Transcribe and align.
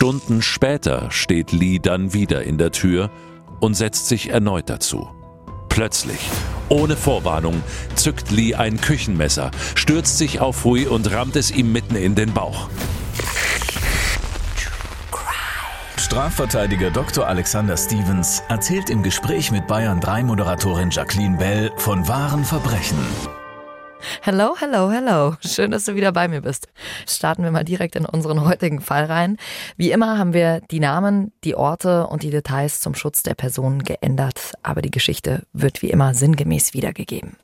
Stunden 0.00 0.40
später 0.40 1.10
steht 1.10 1.52
Lee 1.52 1.78
dann 1.78 2.14
wieder 2.14 2.42
in 2.42 2.56
der 2.56 2.72
Tür 2.72 3.10
und 3.60 3.74
setzt 3.74 4.08
sich 4.08 4.30
erneut 4.30 4.70
dazu. 4.70 5.10
Plötzlich, 5.68 6.18
ohne 6.70 6.96
Vorwarnung, 6.96 7.62
zückt 7.96 8.30
Lee 8.30 8.54
ein 8.54 8.80
Küchenmesser, 8.80 9.50
stürzt 9.74 10.16
sich 10.16 10.40
auf 10.40 10.64
Hui 10.64 10.86
und 10.86 11.12
rammt 11.12 11.36
es 11.36 11.50
ihm 11.50 11.70
mitten 11.70 11.96
in 11.96 12.14
den 12.14 12.32
Bauch. 12.32 12.70
Strafverteidiger 15.98 16.90
Dr. 16.90 17.26
Alexander 17.26 17.76
Stevens 17.76 18.42
erzählt 18.48 18.88
im 18.88 19.02
Gespräch 19.02 19.52
mit 19.52 19.66
Bayern 19.66 20.00
3 20.00 20.22
Moderatorin 20.22 20.88
Jacqueline 20.88 21.36
Bell 21.36 21.72
von 21.76 22.08
wahren 22.08 22.46
Verbrechen. 22.46 22.96
Hello, 24.22 24.54
hello, 24.58 24.90
hello. 24.90 25.36
Schön, 25.40 25.70
dass 25.70 25.86
du 25.86 25.94
wieder 25.94 26.12
bei 26.12 26.28
mir 26.28 26.42
bist. 26.42 26.68
Starten 27.08 27.42
wir 27.42 27.50
mal 27.50 27.64
direkt 27.64 27.96
in 27.96 28.04
unseren 28.04 28.44
heutigen 28.44 28.82
Fall 28.82 29.06
rein. 29.06 29.38
Wie 29.78 29.90
immer 29.90 30.18
haben 30.18 30.34
wir 30.34 30.60
die 30.70 30.78
Namen, 30.78 31.32
die 31.42 31.54
Orte 31.54 32.06
und 32.06 32.22
die 32.22 32.30
Details 32.30 32.80
zum 32.80 32.94
Schutz 32.94 33.22
der 33.22 33.34
Personen 33.34 33.82
geändert, 33.82 34.52
aber 34.62 34.82
die 34.82 34.90
Geschichte 34.90 35.44
wird 35.54 35.80
wie 35.80 35.88
immer 35.88 36.12
sinngemäß 36.12 36.74
wiedergegeben. 36.74 37.36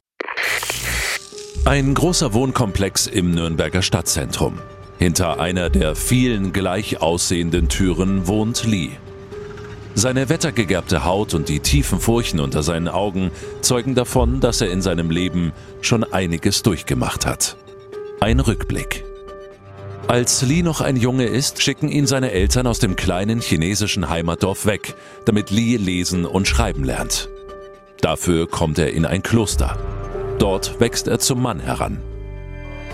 Ein 1.64 1.94
großer 1.94 2.34
Wohnkomplex 2.34 3.06
im 3.06 3.30
Nürnberger 3.30 3.80
Stadtzentrum. 3.80 4.58
Hinter 4.98 5.40
einer 5.40 5.70
der 5.70 5.96
vielen 5.96 6.52
gleich 6.52 7.00
aussehenden 7.00 7.70
Türen 7.70 8.28
wohnt 8.28 8.66
Lee. 8.66 8.90
Seine 9.98 10.28
wettergegerbte 10.28 11.06
Haut 11.06 11.32
und 11.32 11.48
die 11.48 11.60
tiefen 11.60 12.00
Furchen 12.00 12.38
unter 12.38 12.62
seinen 12.62 12.86
Augen 12.86 13.30
zeugen 13.62 13.94
davon, 13.94 14.40
dass 14.40 14.60
er 14.60 14.70
in 14.70 14.82
seinem 14.82 15.08
Leben 15.08 15.52
schon 15.80 16.04
einiges 16.04 16.62
durchgemacht 16.62 17.24
hat. 17.24 17.56
Ein 18.20 18.40
Rückblick. 18.40 19.06
Als 20.06 20.42
Lee 20.42 20.62
noch 20.62 20.82
ein 20.82 20.96
Junge 20.96 21.24
ist, 21.24 21.62
schicken 21.62 21.88
ihn 21.88 22.06
seine 22.06 22.30
Eltern 22.30 22.66
aus 22.66 22.78
dem 22.78 22.94
kleinen 22.94 23.40
chinesischen 23.40 24.10
Heimatdorf 24.10 24.66
weg, 24.66 24.94
damit 25.24 25.50
Lee 25.50 25.78
lesen 25.78 26.26
und 26.26 26.46
schreiben 26.46 26.84
lernt. 26.84 27.30
Dafür 28.02 28.46
kommt 28.46 28.78
er 28.78 28.92
in 28.92 29.06
ein 29.06 29.22
Kloster. 29.22 29.78
Dort 30.38 30.78
wächst 30.78 31.08
er 31.08 31.20
zum 31.20 31.40
Mann 31.40 31.58
heran. 31.58 32.02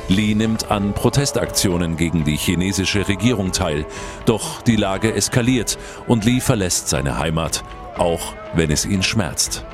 Lee 0.09 0.35
nimmt 0.35 0.71
an 0.71 0.95
Protestaktionen 0.95 1.97
gegen 1.97 2.25
die 2.25 2.37
chinesische 2.37 3.07
Regierung 3.09 3.53
teil, 3.53 3.87
doch 4.27 4.63
die 4.63 4.77
Lage 4.77 5.15
eskaliert 5.15 5.79
und 6.07 6.25
Lee 6.25 6.41
verlässt 6.41 6.89
seine 6.89 7.19
Heimat, 7.19 7.63
auch 7.97 8.35
wenn 8.55 8.71
es 8.71 8.85
ihn 8.85 9.03
schmerzt. 9.03 9.65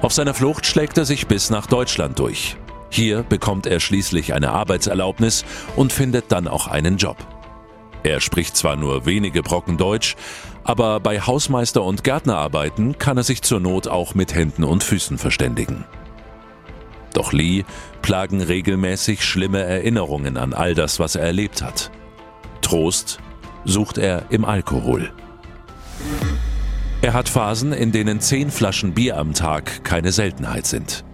Auf 0.00 0.12
seiner 0.12 0.34
Flucht 0.34 0.66
schlägt 0.66 0.98
er 0.98 1.04
sich 1.04 1.26
bis 1.26 1.50
nach 1.50 1.66
Deutschland 1.66 2.18
durch. 2.18 2.56
Hier 2.90 3.24
bekommt 3.24 3.66
er 3.66 3.80
schließlich 3.80 4.34
eine 4.34 4.50
Arbeitserlaubnis 4.50 5.44
und 5.74 5.92
findet 5.92 6.30
dann 6.30 6.46
auch 6.46 6.68
einen 6.68 6.96
Job. 6.96 7.16
Er 8.04 8.20
spricht 8.20 8.56
zwar 8.56 8.76
nur 8.76 9.06
wenige 9.06 9.42
Brocken 9.42 9.78
Deutsch, 9.78 10.14
aber 10.62 11.00
bei 11.00 11.20
Hausmeister- 11.20 11.82
und 11.82 12.04
Gärtnerarbeiten 12.04 12.98
kann 12.98 13.16
er 13.16 13.22
sich 13.22 13.42
zur 13.42 13.60
Not 13.60 13.88
auch 13.88 14.14
mit 14.14 14.34
Händen 14.34 14.62
und 14.62 14.84
Füßen 14.84 15.18
verständigen. 15.18 15.84
Doch 17.14 17.32
Lee 17.32 17.64
plagen 18.02 18.42
regelmäßig 18.42 19.24
schlimme 19.24 19.62
Erinnerungen 19.62 20.36
an 20.36 20.52
all 20.52 20.74
das, 20.74 21.00
was 21.00 21.14
er 21.14 21.22
erlebt 21.22 21.62
hat. 21.62 21.90
Trost 22.60 23.18
sucht 23.64 23.96
er 23.96 24.26
im 24.30 24.44
Alkohol. 24.44 25.10
Er 27.00 27.12
hat 27.12 27.28
Phasen, 27.28 27.72
in 27.72 27.92
denen 27.92 28.20
zehn 28.20 28.50
Flaschen 28.50 28.92
Bier 28.92 29.16
am 29.16 29.32
Tag 29.32 29.84
keine 29.84 30.12
Seltenheit 30.12 30.66
sind. 30.66 31.04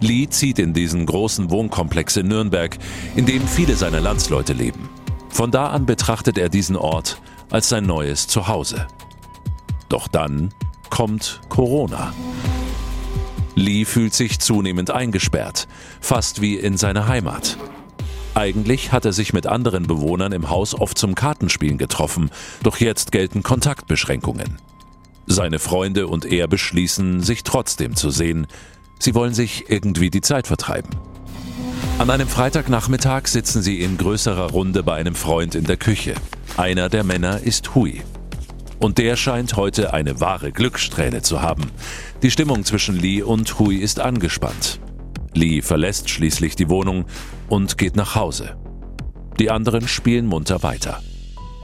Lee 0.00 0.28
zieht 0.28 0.58
in 0.58 0.74
diesen 0.74 1.06
großen 1.06 1.50
Wohnkomplex 1.50 2.16
in 2.16 2.28
Nürnberg, 2.28 2.76
in 3.14 3.24
dem 3.24 3.46
viele 3.46 3.76
seiner 3.76 4.00
Landsleute 4.00 4.52
leben. 4.52 4.88
Von 5.30 5.50
da 5.50 5.68
an 5.68 5.86
betrachtet 5.86 6.38
er 6.38 6.48
diesen 6.48 6.76
Ort 6.76 7.20
als 7.50 7.68
sein 7.68 7.84
neues 7.84 8.26
Zuhause. 8.26 8.86
Doch 9.88 10.08
dann 10.08 10.50
kommt 10.90 11.40
Corona. 11.48 12.12
Lee 13.56 13.86
fühlt 13.86 14.12
sich 14.12 14.38
zunehmend 14.38 14.90
eingesperrt, 14.90 15.66
fast 16.00 16.42
wie 16.42 16.56
in 16.56 16.76
seiner 16.76 17.08
Heimat. 17.08 17.56
Eigentlich 18.34 18.92
hat 18.92 19.06
er 19.06 19.14
sich 19.14 19.32
mit 19.32 19.46
anderen 19.46 19.86
Bewohnern 19.86 20.32
im 20.32 20.50
Haus 20.50 20.74
oft 20.74 20.98
zum 20.98 21.14
Kartenspielen 21.14 21.78
getroffen, 21.78 22.30
doch 22.62 22.76
jetzt 22.76 23.12
gelten 23.12 23.42
Kontaktbeschränkungen. 23.42 24.58
Seine 25.26 25.58
Freunde 25.58 26.06
und 26.06 26.26
er 26.26 26.48
beschließen, 26.48 27.22
sich 27.22 27.44
trotzdem 27.44 27.96
zu 27.96 28.10
sehen. 28.10 28.46
Sie 28.98 29.14
wollen 29.14 29.32
sich 29.32 29.70
irgendwie 29.70 30.10
die 30.10 30.20
Zeit 30.20 30.46
vertreiben. 30.46 30.90
An 31.98 32.10
einem 32.10 32.28
Freitagnachmittag 32.28 33.26
sitzen 33.26 33.62
sie 33.62 33.80
in 33.80 33.96
größerer 33.96 34.50
Runde 34.50 34.82
bei 34.82 34.96
einem 34.96 35.14
Freund 35.14 35.54
in 35.54 35.64
der 35.64 35.78
Küche. 35.78 36.14
Einer 36.58 36.90
der 36.90 37.04
Männer 37.04 37.40
ist 37.40 37.74
Hui. 37.74 38.02
Und 38.78 38.98
der 38.98 39.16
scheint 39.16 39.56
heute 39.56 39.94
eine 39.94 40.20
wahre 40.20 40.52
Glückssträhne 40.52 41.22
zu 41.22 41.40
haben. 41.40 41.70
Die 42.22 42.30
Stimmung 42.30 42.64
zwischen 42.64 42.96
Lee 42.98 43.22
und 43.22 43.58
Hui 43.58 43.76
ist 43.76 44.00
angespannt. 44.00 44.80
Lee 45.34 45.62
verlässt 45.62 46.10
schließlich 46.10 46.56
die 46.56 46.68
Wohnung 46.68 47.06
und 47.48 47.78
geht 47.78 47.96
nach 47.96 48.14
Hause. 48.14 48.56
Die 49.38 49.50
anderen 49.50 49.86
spielen 49.86 50.26
munter 50.26 50.62
weiter. 50.62 51.00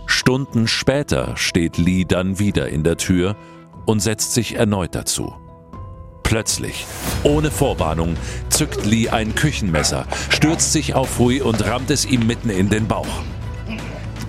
Stunden 0.06 0.68
später 0.68 1.36
steht 1.36 1.78
Lee 1.78 2.04
dann 2.04 2.38
wieder 2.38 2.68
in 2.68 2.84
der 2.84 2.96
Tür 2.96 3.36
und 3.86 4.00
setzt 4.00 4.34
sich 4.34 4.56
erneut 4.56 4.94
dazu. 4.94 5.34
Plötzlich, 6.22 6.86
ohne 7.24 7.50
Vorwarnung, 7.50 8.16
zückt 8.48 8.86
Lee 8.86 9.08
ein 9.08 9.34
Küchenmesser, 9.34 10.06
stürzt 10.30 10.72
sich 10.72 10.94
auf 10.94 11.18
Hui 11.18 11.40
und 11.40 11.64
rammt 11.64 11.90
es 11.90 12.04
ihm 12.04 12.26
mitten 12.26 12.50
in 12.50 12.68
den 12.68 12.86
Bauch. 12.86 13.22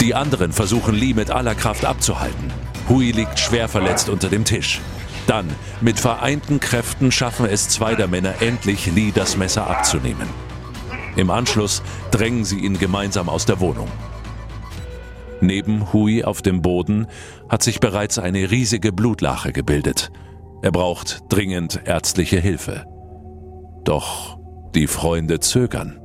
Die 0.01 0.15
anderen 0.15 0.51
versuchen 0.51 0.95
Lee 0.95 1.13
mit 1.13 1.31
aller 1.31 1.55
Kraft 1.55 1.85
abzuhalten. 1.85 2.51
Hui 2.89 3.11
liegt 3.11 3.39
schwer 3.39 3.67
verletzt 3.67 4.09
unter 4.09 4.29
dem 4.29 4.45
Tisch. 4.45 4.81
Dann, 5.27 5.47
mit 5.79 5.99
vereinten 5.99 6.59
Kräften, 6.59 7.11
schaffen 7.11 7.45
es 7.45 7.69
zwei 7.69 7.95
der 7.95 8.07
Männer 8.07 8.41
endlich, 8.41 8.91
Lee 8.93 9.11
das 9.13 9.37
Messer 9.37 9.67
abzunehmen. 9.67 10.27
Im 11.15 11.29
Anschluss 11.29 11.81
drängen 12.11 12.43
sie 12.43 12.59
ihn 12.59 12.77
gemeinsam 12.77 13.29
aus 13.29 13.45
der 13.45 13.59
Wohnung. 13.59 13.87
Neben 15.39 15.93
Hui 15.93 16.23
auf 16.23 16.41
dem 16.41 16.61
Boden 16.61 17.07
hat 17.49 17.63
sich 17.63 17.79
bereits 17.79 18.17
eine 18.17 18.49
riesige 18.49 18.91
Blutlache 18.91 19.51
gebildet. 19.51 20.11
Er 20.61 20.71
braucht 20.71 21.21
dringend 21.29 21.81
ärztliche 21.85 22.39
Hilfe. 22.39 22.85
Doch 23.83 24.37
die 24.73 24.87
Freunde 24.87 25.39
zögern. 25.39 25.99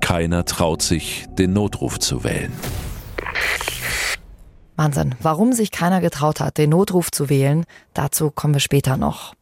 Keiner 0.00 0.44
traut 0.44 0.82
sich, 0.82 1.26
den 1.38 1.52
Notruf 1.52 1.98
zu 2.00 2.24
wählen. 2.24 2.52
Wahnsinn. 4.76 5.14
Warum 5.20 5.52
sich 5.52 5.70
keiner 5.70 6.00
getraut 6.00 6.40
hat, 6.40 6.58
den 6.58 6.70
Notruf 6.70 7.10
zu 7.10 7.28
wählen, 7.28 7.64
dazu 7.94 8.30
kommen 8.30 8.54
wir 8.54 8.60
später 8.60 8.96
noch. 8.96 9.34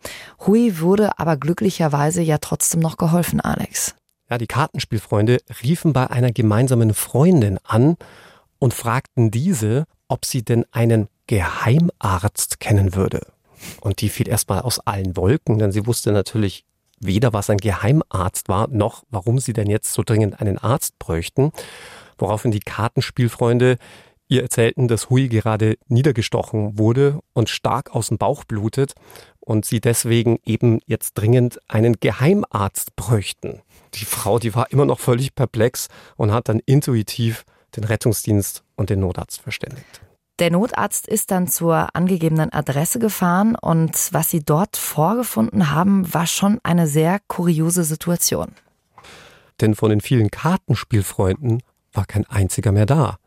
Hui 0.47 0.81
wurde 0.81 1.19
aber 1.19 1.37
glücklicherweise 1.37 2.23
ja 2.23 2.39
trotzdem 2.39 2.81
noch 2.81 2.97
geholfen, 2.97 3.41
Alex. 3.41 3.95
Ja, 4.29 4.39
die 4.39 4.47
Kartenspielfreunde 4.47 5.39
riefen 5.63 5.93
bei 5.93 6.09
einer 6.09 6.33
gemeinsamen 6.33 6.95
Freundin 6.95 7.59
an 7.65 7.97
und 8.59 8.75
fragten 8.75 9.31
diese, 9.31 9.85
ob 10.09 10.25
sie 10.25 10.45
denn 10.45 10.65
einen 10.73 11.09
Geheimarzt 11.27 12.61
kennen 12.61 12.95
würde. 12.95 13.27
Und 13.81 14.01
die 14.01 14.09
fiel 14.09 14.29
erstmal 14.29 14.61
aus 14.61 14.81
allen 14.81 15.17
Wolken, 15.17 15.59
denn 15.59 15.73
sie 15.73 15.87
wusste 15.87 16.13
natürlich 16.13 16.65
weder, 17.01 17.33
was 17.33 17.51
ein 17.51 17.59
Geheimarzt 17.59 18.49
war, 18.49 18.69
noch 18.69 19.05
warum 19.11 19.39
sie 19.39 19.53
denn 19.53 19.69
jetzt 19.69 19.93
so 19.93 20.03
dringend 20.05 20.41
einen 20.41 20.59
Arzt 20.59 20.99
bräuchten. 20.99 21.53
Woraufhin 22.19 22.51
die 22.51 22.61
Kartenspielfreunde 22.61 23.79
ihr 24.31 24.43
erzählten, 24.43 24.89
dass 24.89 25.11
Hui 25.11 25.29
gerade 25.29 25.77
niedergestochen 25.89 26.79
wurde 26.79 27.21
und 27.33 27.49
stark 27.49 27.95
aus 27.95 28.09
dem 28.09 28.19
Bauch 28.19 28.45
blutet 28.45 28.95
und 29.41 29.65
sie 29.65 29.81
deswegen 29.81 30.39
eben 30.45 30.81
jetzt 30.87 31.15
dringend 31.15 31.59
einen 31.69 31.99
Geheimarzt 31.99 32.95
bräuchten. 32.97 33.63
Die 33.95 34.05
Frau, 34.05 34.39
die 34.39 34.55
war 34.55 34.71
immer 34.71 34.87
noch 34.87 35.01
völlig 35.01 35.35
perplex 35.35 35.89
und 36.17 36.33
hat 36.33 36.49
dann 36.49 36.61
intuitiv 36.65 37.45
den 37.77 37.85
Rettungsdienst 37.85 38.63
und 38.77 38.91
den 38.91 39.01
Notarzt 39.01 39.41
verständigt. 39.41 40.01
Der 40.39 40.51
Notarzt 40.51 41.07
ist 41.07 41.31
dann 41.33 41.49
zur 41.49 41.95
angegebenen 41.95 42.53
Adresse 42.53 42.99
gefahren 42.99 43.57
und 43.57 44.09
was 44.13 44.31
sie 44.31 44.43
dort 44.43 44.77
vorgefunden 44.77 45.71
haben, 45.71 46.15
war 46.15 46.27
schon 46.27 46.61
eine 46.63 46.87
sehr 46.87 47.21
kuriose 47.27 47.85
Situation. 47.85 48.53
Denn 49.61 49.75
von 49.75 49.91
den 49.91 50.01
vielen 50.01 50.31
Kartenspielfreunden 50.31 51.63
war 51.93 52.07
kein 52.07 52.25
einziger 52.27 52.73
mehr 52.73 52.87
da. 52.87 53.19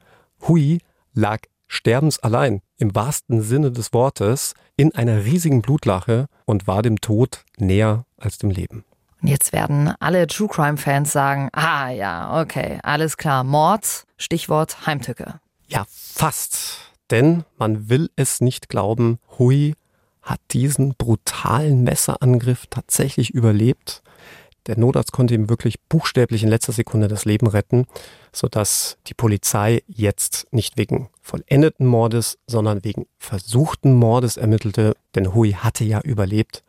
Hui 0.47 0.79
lag 1.13 1.39
sterbensallein 1.67 2.61
im 2.77 2.93
wahrsten 2.95 3.41
Sinne 3.41 3.71
des 3.71 3.93
Wortes 3.93 4.53
in 4.75 4.93
einer 4.93 5.25
riesigen 5.25 5.61
Blutlache 5.61 6.27
und 6.45 6.67
war 6.67 6.81
dem 6.81 7.01
Tod 7.01 7.43
näher 7.57 8.05
als 8.17 8.37
dem 8.37 8.51
Leben. 8.51 8.83
Und 9.21 9.29
jetzt 9.29 9.53
werden 9.53 9.93
alle 9.99 10.27
True 10.27 10.49
Crime 10.49 10.77
Fans 10.77 11.11
sagen, 11.11 11.49
ah 11.53 11.89
ja, 11.89 12.41
okay, 12.41 12.79
alles 12.83 13.17
klar, 13.17 13.43
Mord, 13.43 14.05
Stichwort 14.17 14.85
Heimtücke. 14.85 15.39
Ja, 15.67 15.85
fast. 15.87 16.91
Denn 17.09 17.45
man 17.57 17.89
will 17.89 18.09
es 18.15 18.41
nicht 18.41 18.69
glauben, 18.69 19.19
Hui 19.39 19.75
hat 20.21 20.39
diesen 20.51 20.95
brutalen 20.95 21.83
Messerangriff 21.83 22.67
tatsächlich 22.69 23.31
überlebt. 23.31 24.03
Der 24.67 24.77
Notarzt 24.77 25.11
konnte 25.11 25.33
ihm 25.33 25.49
wirklich 25.49 25.79
buchstäblich 25.89 26.43
in 26.43 26.49
letzter 26.49 26.71
Sekunde 26.71 27.07
das 27.07 27.25
Leben 27.25 27.47
retten, 27.47 27.85
sodass 28.31 28.97
die 29.07 29.13
Polizei 29.13 29.83
jetzt 29.87 30.47
nicht 30.51 30.77
wegen 30.77 31.09
vollendeten 31.21 31.85
Mordes, 31.85 32.37
sondern 32.47 32.83
wegen 32.83 33.05
versuchten 33.17 33.93
Mordes 33.93 34.37
ermittelte, 34.37 34.95
denn 35.15 35.33
Hui 35.33 35.51
hatte 35.51 35.83
ja 35.83 35.99
überlebt. 36.01 36.63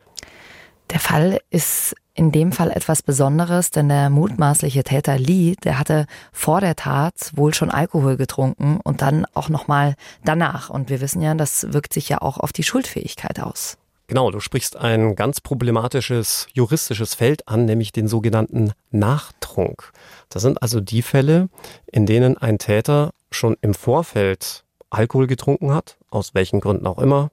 Der 0.91 0.99
Fall 0.99 1.39
ist 1.49 1.95
in 2.13 2.31
dem 2.31 2.51
Fall 2.51 2.71
etwas 2.71 3.01
Besonderes, 3.01 3.71
denn 3.71 3.89
der 3.89 4.09
mutmaßliche 4.09 4.83
Täter 4.83 5.17
Lee, 5.17 5.55
der 5.63 5.79
hatte 5.79 6.05
vor 6.31 6.61
der 6.61 6.75
Tat 6.75 7.31
wohl 7.35 7.53
schon 7.53 7.71
Alkohol 7.71 8.17
getrunken 8.17 8.79
und 8.83 9.01
dann 9.01 9.25
auch 9.33 9.49
nochmal 9.49 9.95
danach. 10.23 10.69
Und 10.69 10.89
wir 10.89 11.01
wissen 11.01 11.21
ja, 11.21 11.33
das 11.33 11.73
wirkt 11.73 11.93
sich 11.93 12.07
ja 12.07 12.21
auch 12.21 12.37
auf 12.37 12.53
die 12.53 12.63
Schuldfähigkeit 12.63 13.39
aus. 13.39 13.77
Genau, 14.07 14.29
du 14.29 14.39
sprichst 14.39 14.77
ein 14.77 15.15
ganz 15.15 15.41
problematisches 15.41 16.47
juristisches 16.53 17.15
Feld 17.15 17.47
an, 17.47 17.65
nämlich 17.65 17.91
den 17.91 18.07
sogenannten 18.07 18.73
Nachtrunk. 18.91 19.91
Das 20.29 20.43
sind 20.43 20.61
also 20.61 20.79
die 20.79 21.01
Fälle, 21.01 21.49
in 21.91 22.05
denen 22.05 22.37
ein 22.37 22.59
Täter 22.59 23.11
schon 23.31 23.57
im 23.61 23.73
Vorfeld 23.73 24.63
Alkohol 24.91 25.25
getrunken 25.25 25.73
hat, 25.73 25.97
aus 26.11 26.35
welchen 26.35 26.61
Gründen 26.61 26.85
auch 26.85 26.99
immer, 26.99 27.31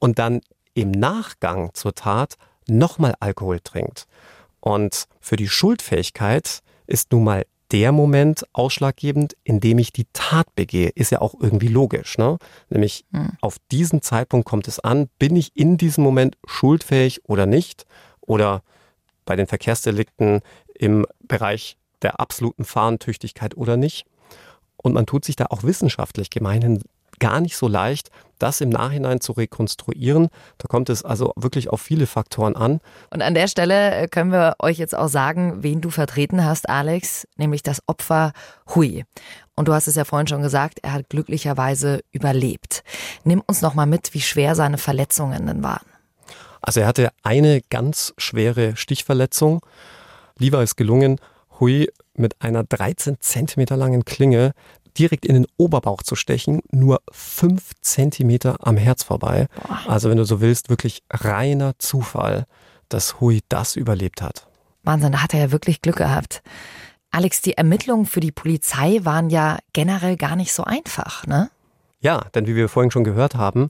und 0.00 0.18
dann 0.18 0.40
im 0.74 0.90
Nachgang 0.90 1.72
zur 1.74 1.94
Tat 1.94 2.36
nochmal 2.66 3.14
Alkohol 3.20 3.60
trinkt. 3.60 4.06
Und 4.60 5.06
für 5.20 5.36
die 5.36 5.48
Schuldfähigkeit 5.48 6.62
ist 6.86 7.12
nun 7.12 7.24
mal 7.24 7.46
der 7.72 7.90
Moment 7.90 8.44
ausschlaggebend, 8.52 9.34
in 9.44 9.58
dem 9.60 9.78
ich 9.78 9.92
die 9.92 10.06
Tat 10.12 10.54
begehe, 10.54 10.90
ist 10.90 11.10
ja 11.10 11.20
auch 11.20 11.34
irgendwie 11.40 11.68
logisch. 11.68 12.18
Ne? 12.18 12.36
Nämlich 12.68 13.04
mhm. 13.10 13.32
auf 13.40 13.56
diesen 13.70 14.02
Zeitpunkt 14.02 14.46
kommt 14.46 14.68
es 14.68 14.78
an, 14.78 15.08
bin 15.18 15.36
ich 15.36 15.56
in 15.56 15.78
diesem 15.78 16.04
Moment 16.04 16.36
schuldfähig 16.46 17.24
oder 17.24 17.46
nicht? 17.46 17.86
Oder 18.20 18.62
bei 19.24 19.36
den 19.36 19.46
Verkehrsdelikten 19.46 20.40
im 20.74 21.06
Bereich 21.20 21.76
der 22.02 22.20
absoluten 22.20 22.64
Fahrentüchtigkeit 22.64 23.56
oder 23.56 23.76
nicht? 23.76 24.04
Und 24.76 24.92
man 24.92 25.06
tut 25.06 25.24
sich 25.24 25.36
da 25.36 25.46
auch 25.48 25.62
wissenschaftlich 25.62 26.28
gemeinhin 26.28 26.82
gar 27.22 27.40
nicht 27.40 27.56
so 27.56 27.68
leicht, 27.68 28.10
das 28.40 28.60
im 28.60 28.68
Nachhinein 28.68 29.20
zu 29.20 29.30
rekonstruieren. 29.30 30.28
Da 30.58 30.66
kommt 30.66 30.90
es 30.90 31.04
also 31.04 31.32
wirklich 31.36 31.70
auf 31.70 31.80
viele 31.80 32.08
Faktoren 32.08 32.56
an. 32.56 32.80
Und 33.10 33.22
an 33.22 33.34
der 33.34 33.46
Stelle 33.46 33.94
äh, 33.94 34.08
können 34.08 34.32
wir 34.32 34.56
euch 34.58 34.76
jetzt 34.76 34.96
auch 34.96 35.06
sagen, 35.06 35.62
wen 35.62 35.80
du 35.80 35.90
vertreten 35.90 36.44
hast, 36.44 36.68
Alex, 36.68 37.28
nämlich 37.36 37.62
das 37.62 37.80
Opfer 37.86 38.32
Hui. 38.74 39.04
Und 39.54 39.68
du 39.68 39.72
hast 39.72 39.86
es 39.86 39.94
ja 39.94 40.04
vorhin 40.04 40.26
schon 40.26 40.42
gesagt, 40.42 40.80
er 40.82 40.94
hat 40.94 41.10
glücklicherweise 41.10 42.00
überlebt. 42.10 42.82
Nimm 43.22 43.40
uns 43.46 43.62
noch 43.62 43.74
mal 43.74 43.86
mit, 43.86 44.14
wie 44.14 44.20
schwer 44.20 44.56
seine 44.56 44.78
Verletzungen 44.78 45.46
denn 45.46 45.62
waren. 45.62 45.86
Also 46.60 46.80
er 46.80 46.88
hatte 46.88 47.10
eine 47.22 47.60
ganz 47.70 48.14
schwere 48.18 48.74
Stichverletzung. 48.74 49.64
Lieber 50.38 50.60
ist 50.60 50.74
gelungen, 50.74 51.20
Hui 51.60 51.88
mit 52.14 52.42
einer 52.42 52.64
13 52.64 53.18
Zentimeter 53.20 53.76
langen 53.76 54.04
Klinge 54.04 54.52
direkt 54.98 55.26
in 55.26 55.34
den 55.34 55.46
Oberbauch 55.56 56.02
zu 56.02 56.14
stechen, 56.14 56.60
nur 56.70 57.00
fünf 57.10 57.72
Zentimeter 57.80 58.56
am 58.60 58.76
Herz 58.76 59.02
vorbei. 59.02 59.46
Also 59.86 60.10
wenn 60.10 60.18
du 60.18 60.24
so 60.24 60.40
willst, 60.40 60.70
wirklich 60.70 61.02
reiner 61.10 61.78
Zufall, 61.78 62.46
dass 62.88 63.20
Hui 63.20 63.40
das 63.48 63.76
überlebt 63.76 64.22
hat. 64.22 64.46
Wahnsinn, 64.82 65.12
da 65.12 65.22
hat 65.22 65.34
er 65.34 65.40
ja 65.40 65.52
wirklich 65.52 65.80
Glück 65.80 65.96
gehabt. 65.96 66.42
Alex, 67.10 67.42
die 67.42 67.56
Ermittlungen 67.56 68.06
für 68.06 68.20
die 68.20 68.32
Polizei 68.32 69.00
waren 69.02 69.30
ja 69.30 69.58
generell 69.72 70.16
gar 70.16 70.34
nicht 70.34 70.52
so 70.52 70.64
einfach, 70.64 71.26
ne? 71.26 71.50
Ja, 72.00 72.24
denn 72.34 72.46
wie 72.46 72.56
wir 72.56 72.68
vorhin 72.68 72.90
schon 72.90 73.04
gehört 73.04 73.36
haben, 73.36 73.68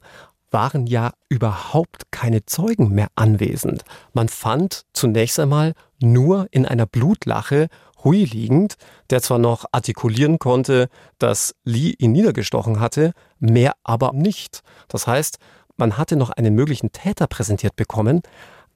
waren 0.49 0.87
ja 0.87 1.11
überhaupt 1.29 2.11
keine 2.11 2.45
Zeugen 2.45 2.89
mehr 2.89 3.07
anwesend. 3.15 3.83
Man 4.13 4.29
fand 4.29 4.85
zunächst 4.93 5.39
einmal 5.39 5.73
nur 5.99 6.47
in 6.51 6.65
einer 6.65 6.85
Blutlache 6.85 7.67
Hui 8.03 8.25
liegend, 8.25 8.75
der 9.09 9.21
zwar 9.21 9.39
noch 9.39 9.65
artikulieren 9.71 10.39
konnte, 10.39 10.89
dass 11.19 11.55
Li 11.63 11.95
ihn 11.97 12.11
niedergestochen 12.11 12.79
hatte, 12.79 13.13
mehr 13.39 13.73
aber 13.83 14.11
nicht. 14.13 14.61
Das 14.87 15.07
heißt, 15.07 15.37
man 15.77 15.97
hatte 15.97 16.15
noch 16.15 16.29
einen 16.29 16.53
möglichen 16.53 16.91
Täter 16.91 17.27
präsentiert 17.27 17.75
bekommen, 17.75 18.21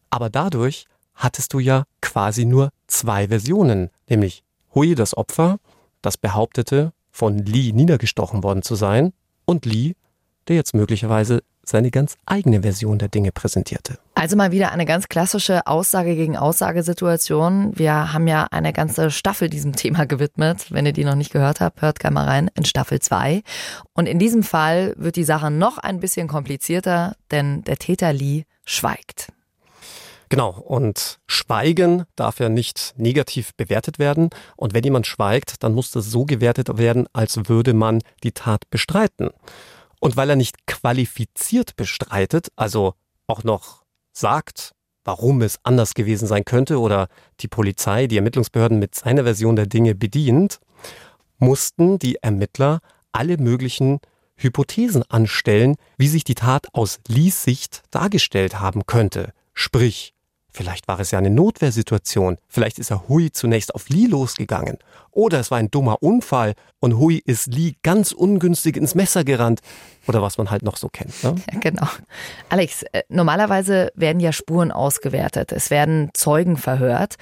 aber 0.09 0.29
dadurch 0.29 0.85
hattest 1.13 1.53
du 1.53 1.59
ja 1.59 1.83
quasi 2.01 2.45
nur 2.45 2.69
zwei 2.87 3.27
Versionen, 3.27 3.89
nämlich 4.07 4.43
Hui 4.73 4.95
das 4.95 5.17
Opfer, 5.17 5.57
das 6.01 6.17
behauptete, 6.17 6.93
von 7.11 7.37
Li 7.39 7.73
niedergestochen 7.73 8.43
worden 8.43 8.61
zu 8.61 8.75
sein, 8.75 9.13
und 9.45 9.65
Li, 9.65 9.95
der 10.47 10.55
jetzt 10.55 10.73
möglicherweise 10.73 11.41
seine 11.69 11.91
ganz 11.91 12.17
eigene 12.25 12.61
Version 12.61 12.97
der 12.97 13.09
Dinge 13.09 13.31
präsentierte. 13.31 13.99
Also 14.15 14.35
mal 14.35 14.51
wieder 14.51 14.71
eine 14.71 14.85
ganz 14.85 15.09
klassische 15.09 15.67
Aussage 15.67 16.15
gegen 16.15 16.37
Aussagesituation. 16.37 17.73
Wir 17.77 18.13
haben 18.13 18.27
ja 18.27 18.47
eine 18.51 18.73
ganze 18.73 19.11
Staffel 19.11 19.49
diesem 19.49 19.73
Thema 19.73 20.05
gewidmet. 20.05 20.71
Wenn 20.71 20.85
ihr 20.85 20.93
die 20.93 21.05
noch 21.05 21.15
nicht 21.15 21.31
gehört 21.31 21.59
habt, 21.59 21.81
hört 21.81 21.99
gerne 21.99 22.15
mal 22.15 22.25
rein 22.25 22.49
in 22.55 22.65
Staffel 22.65 22.99
2. 22.99 23.43
Und 23.93 24.07
in 24.07 24.19
diesem 24.19 24.43
Fall 24.43 24.93
wird 24.97 25.15
die 25.17 25.23
Sache 25.23 25.51
noch 25.51 25.77
ein 25.77 25.99
bisschen 25.99 26.27
komplizierter, 26.27 27.15
denn 27.31 27.63
der 27.63 27.77
Täter 27.77 28.13
Lee 28.13 28.43
schweigt. 28.65 29.27
Genau, 30.29 30.49
und 30.49 31.19
Schweigen 31.25 32.03
darf 32.17 32.39
ja 32.39 32.49
nicht 32.49 32.93
negativ 32.97 33.53
bewertet 33.55 33.97
werden. 33.97 34.29
Und 34.57 34.73
wenn 34.73 34.83
jemand 34.83 35.07
schweigt, 35.07 35.63
dann 35.63 35.73
muss 35.73 35.91
das 35.91 36.05
so 36.07 36.25
gewertet 36.25 36.77
werden, 36.77 37.07
als 37.13 37.47
würde 37.47 37.73
man 37.73 38.01
die 38.23 38.33
Tat 38.33 38.69
bestreiten. 38.69 39.29
Und 39.99 40.15
weil 40.15 40.29
er 40.29 40.35
nicht 40.35 40.67
qualifiziert 40.67 41.75
bestreitet, 41.75 42.49
also 42.55 42.93
auch 43.25 43.43
noch 43.43 43.83
sagt, 44.13 44.73
warum 45.03 45.41
es 45.41 45.59
anders 45.63 45.93
gewesen 45.93 46.27
sein 46.27 46.45
könnte 46.45 46.79
oder 46.79 47.07
die 47.39 47.47
Polizei, 47.47 48.07
die 48.07 48.17
Ermittlungsbehörden 48.17 48.77
mit 48.77 48.93
seiner 48.93 49.23
Version 49.23 49.55
der 49.55 49.65
Dinge 49.65 49.95
bedient, 49.95 50.59
mussten 51.37 51.97
die 51.97 52.17
Ermittler 52.21 52.79
alle 53.11 53.37
möglichen 53.37 53.99
Hypothesen 54.35 55.03
anstellen, 55.09 55.75
wie 55.97 56.07
sich 56.07 56.23
die 56.23 56.35
Tat 56.35 56.67
aus 56.73 56.99
Lies 57.07 57.43
Sicht 57.43 57.83
dargestellt 57.89 58.59
haben 58.59 58.85
könnte. 58.85 59.33
Sprich, 59.53 60.13
Vielleicht 60.57 60.87
war 60.87 60.99
es 60.99 61.11
ja 61.11 61.19
eine 61.19 61.29
Notwehrsituation. 61.29 62.39
Vielleicht 62.47 62.79
ist 62.79 62.89
er 62.89 63.07
Hui 63.07 63.31
zunächst 63.31 63.75
auf 63.75 63.89
Lee 63.89 64.07
losgegangen. 64.07 64.79
Oder 65.11 65.39
es 65.39 65.51
war 65.51 65.59
ein 65.59 65.69
dummer 65.69 66.01
Unfall 66.01 66.55
und 66.79 66.97
Hui 66.97 67.21
ist 67.23 67.45
Lee 67.53 67.75
ganz 67.83 68.11
ungünstig 68.11 68.75
ins 68.75 68.95
Messer 68.95 69.23
gerannt. 69.23 69.59
Oder 70.07 70.23
was 70.23 70.39
man 70.39 70.49
halt 70.49 70.63
noch 70.63 70.77
so 70.77 70.89
kennt. 70.89 71.23
Ne? 71.23 71.35
Ja, 71.53 71.59
genau. 71.59 71.87
Alex, 72.49 72.81
äh, 72.91 73.03
normalerweise 73.07 73.91
werden 73.93 74.19
ja 74.19 74.33
Spuren 74.33 74.71
ausgewertet. 74.71 75.51
Es 75.51 75.69
werden 75.69 76.09
Zeugen 76.15 76.57
verhört. 76.57 77.17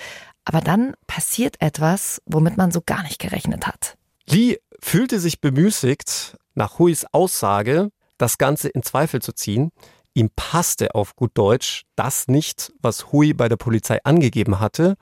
Aber 0.45 0.61
dann 0.61 0.93
passiert 1.05 1.57
etwas, 1.59 2.21
womit 2.25 2.55
man 2.55 2.71
so 2.71 2.79
gar 2.85 3.03
nicht 3.03 3.19
gerechnet 3.19 3.67
hat. 3.67 3.97
Lee 4.29 4.59
fühlte 4.79 5.19
sich 5.19 5.41
bemüßigt, 5.41 6.37
nach 6.53 6.79
Huis 6.79 7.05
Aussage 7.11 7.89
das 8.17 8.37
Ganze 8.37 8.69
in 8.69 8.81
Zweifel 8.81 9.21
zu 9.21 9.33
ziehen. 9.33 9.73
Ihm 10.15 10.29
passte 10.35 10.95
auf 10.95 11.15
gut 11.15 11.31
Deutsch 11.35 11.83
das 11.95 12.27
nicht, 12.27 12.71
was 12.81 13.11
Hui 13.11 13.33
bei 13.33 13.49
der 13.49 13.57
Polizei 13.57 13.99
angegeben 14.05 14.59
hatte 14.59 14.95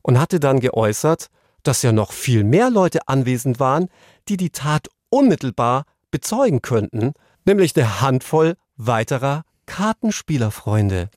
und 0.00 0.18
hatte 0.18 0.38
dann 0.38 0.60
geäußert, 0.60 1.26
dass 1.64 1.82
ja 1.82 1.92
noch 1.92 2.12
viel 2.12 2.44
mehr 2.44 2.70
Leute 2.70 3.00
anwesend 3.08 3.60
waren, 3.60 3.88
die 4.28 4.36
die 4.36 4.50
Tat 4.50 4.88
unmittelbar 5.10 5.84
bezeugen 6.12 6.62
könnten, 6.62 7.12
nämlich 7.44 7.72
der 7.72 8.00
Handvoll 8.00 8.54
weiterer 8.76 9.42
Kartenspielerfreunde. 9.66 11.10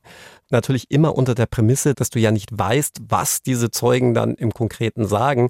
Natürlich 0.50 0.90
immer 0.90 1.16
unter 1.16 1.36
der 1.36 1.46
Prämisse, 1.46 1.94
dass 1.94 2.10
du 2.10 2.20
ja 2.20 2.32
nicht 2.32 2.50
weißt, 2.52 3.02
was 3.08 3.42
diese 3.42 3.72
Zeugen 3.72 4.14
dann 4.14 4.36
im 4.36 4.52
Konkreten 4.52 5.08
sagen. 5.08 5.50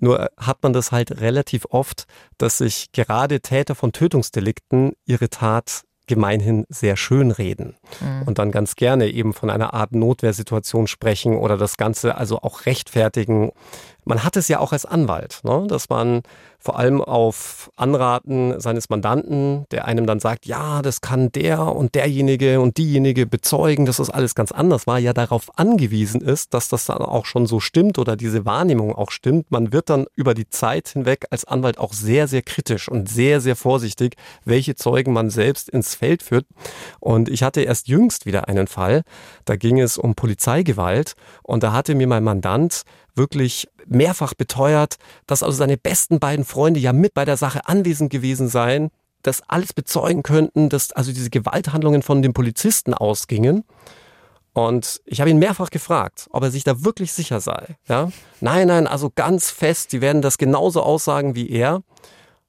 Nur 0.00 0.30
hat 0.36 0.62
man 0.62 0.72
das 0.72 0.92
halt 0.92 1.20
relativ 1.20 1.66
oft, 1.70 2.06
dass 2.38 2.58
sich 2.58 2.92
gerade 2.92 3.40
Täter 3.40 3.74
von 3.74 3.92
Tötungsdelikten 3.92 4.92
ihre 5.04 5.30
Tat 5.30 5.82
gemeinhin 6.10 6.66
sehr 6.68 6.96
schön 6.96 7.30
reden 7.30 7.76
mhm. 8.00 8.22
und 8.26 8.38
dann 8.38 8.50
ganz 8.50 8.76
gerne 8.76 9.08
eben 9.08 9.32
von 9.32 9.48
einer 9.48 9.72
Art 9.72 9.92
Notwehrsituation 9.92 10.86
sprechen 10.86 11.38
oder 11.38 11.56
das 11.56 11.78
Ganze 11.78 12.16
also 12.16 12.38
auch 12.42 12.66
rechtfertigen. 12.66 13.52
Man 14.10 14.24
hat 14.24 14.36
es 14.36 14.48
ja 14.48 14.58
auch 14.58 14.72
als 14.72 14.86
Anwalt, 14.86 15.38
ne? 15.44 15.68
dass 15.68 15.88
man 15.88 16.22
vor 16.58 16.76
allem 16.76 17.00
auf 17.00 17.70
Anraten 17.76 18.60
seines 18.60 18.90
Mandanten, 18.90 19.66
der 19.70 19.84
einem 19.84 20.04
dann 20.04 20.18
sagt, 20.18 20.46
ja, 20.46 20.82
das 20.82 21.00
kann 21.00 21.30
der 21.30 21.74
und 21.74 21.94
derjenige 21.94 22.60
und 22.60 22.76
diejenige 22.76 23.24
bezeugen, 23.24 23.86
dass 23.86 23.98
das 23.98 24.10
alles 24.10 24.34
ganz 24.34 24.50
anders 24.50 24.88
war, 24.88 24.98
ja 24.98 25.12
darauf 25.12 25.56
angewiesen 25.56 26.20
ist, 26.20 26.52
dass 26.52 26.68
das 26.68 26.86
dann 26.86 26.98
auch 26.98 27.24
schon 27.24 27.46
so 27.46 27.60
stimmt 27.60 27.98
oder 28.00 28.16
diese 28.16 28.44
Wahrnehmung 28.44 28.96
auch 28.96 29.12
stimmt. 29.12 29.52
Man 29.52 29.72
wird 29.72 29.88
dann 29.88 30.06
über 30.16 30.34
die 30.34 30.50
Zeit 30.50 30.88
hinweg 30.88 31.26
als 31.30 31.44
Anwalt 31.44 31.78
auch 31.78 31.92
sehr, 31.92 32.26
sehr 32.26 32.42
kritisch 32.42 32.88
und 32.88 33.08
sehr, 33.08 33.40
sehr 33.40 33.54
vorsichtig, 33.54 34.16
welche 34.44 34.74
Zeugen 34.74 35.12
man 35.12 35.30
selbst 35.30 35.68
ins 35.68 35.94
Feld 35.94 36.24
führt. 36.24 36.46
Und 36.98 37.28
ich 37.28 37.44
hatte 37.44 37.62
erst 37.62 37.86
jüngst 37.86 38.26
wieder 38.26 38.48
einen 38.48 38.66
Fall, 38.66 39.02
da 39.44 39.54
ging 39.54 39.78
es 39.78 39.96
um 39.96 40.16
Polizeigewalt 40.16 41.14
und 41.44 41.62
da 41.62 41.72
hatte 41.72 41.94
mir 41.94 42.08
mein 42.08 42.24
Mandant 42.24 42.82
wirklich 43.14 43.68
mehrfach 43.86 44.34
beteuert, 44.34 44.96
dass 45.26 45.42
also 45.42 45.56
seine 45.56 45.76
besten 45.76 46.20
beiden 46.20 46.44
Freunde 46.44 46.80
ja 46.80 46.92
mit 46.92 47.14
bei 47.14 47.24
der 47.24 47.36
Sache 47.36 47.66
anwesend 47.66 48.10
gewesen 48.10 48.48
seien, 48.48 48.90
das 49.22 49.42
alles 49.48 49.72
bezeugen 49.72 50.22
könnten, 50.22 50.68
dass 50.68 50.92
also 50.92 51.12
diese 51.12 51.30
Gewalthandlungen 51.30 52.02
von 52.02 52.22
den 52.22 52.32
Polizisten 52.32 52.94
ausgingen. 52.94 53.64
Und 54.52 55.00
ich 55.04 55.20
habe 55.20 55.30
ihn 55.30 55.38
mehrfach 55.38 55.70
gefragt, 55.70 56.26
ob 56.30 56.42
er 56.42 56.50
sich 56.50 56.64
da 56.64 56.84
wirklich 56.84 57.12
sicher 57.12 57.40
sei. 57.40 57.76
Ja? 57.88 58.10
Nein, 58.40 58.68
nein, 58.68 58.86
also 58.86 59.10
ganz 59.14 59.50
fest, 59.50 59.90
sie 59.90 60.00
werden 60.00 60.22
das 60.22 60.38
genauso 60.38 60.82
aussagen 60.82 61.34
wie 61.34 61.50
er. 61.50 61.82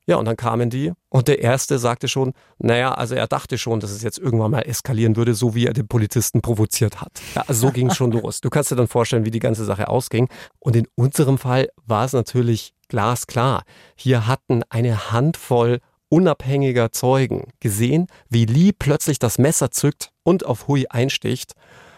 Ja, 0.07 0.15
und 0.15 0.25
dann 0.25 0.35
kamen 0.35 0.69
die 0.69 0.91
und 1.09 1.27
der 1.27 1.39
erste 1.39 1.77
sagte 1.77 2.07
schon, 2.07 2.33
naja, 2.57 2.93
also 2.93 3.15
er 3.15 3.27
dachte 3.27 3.57
schon, 3.57 3.79
dass 3.79 3.91
es 3.91 4.01
jetzt 4.01 4.17
irgendwann 4.17 4.51
mal 4.51 4.61
eskalieren 4.61 5.15
würde, 5.15 5.35
so 5.35 5.53
wie 5.53 5.67
er 5.67 5.73
den 5.73 5.87
Polizisten 5.87 6.41
provoziert 6.41 7.01
hat. 7.01 7.21
Ja, 7.35 7.43
also 7.47 7.67
so 7.67 7.71
ging 7.71 7.89
es 7.89 7.97
schon 7.97 8.11
los. 8.11 8.41
Du 8.41 8.49
kannst 8.49 8.71
dir 8.71 8.75
dann 8.75 8.87
vorstellen, 8.87 9.25
wie 9.25 9.31
die 9.31 9.39
ganze 9.39 9.63
Sache 9.63 9.89
ausging. 9.89 10.27
Und 10.59 10.75
in 10.75 10.87
unserem 10.95 11.37
Fall 11.37 11.69
war 11.85 12.05
es 12.05 12.13
natürlich 12.13 12.73
glasklar. 12.87 13.63
Hier 13.95 14.27
hatten 14.27 14.63
eine 14.69 15.11
Handvoll 15.11 15.79
unabhängiger 16.09 16.91
Zeugen 16.91 17.47
gesehen, 17.59 18.07
wie 18.29 18.45
Lee 18.45 18.73
plötzlich 18.77 19.17
das 19.17 19.37
Messer 19.37 19.71
zückt 19.71 20.11
und 20.23 20.45
auf 20.45 20.67
Hui 20.67 20.87
einsticht. 20.89 21.53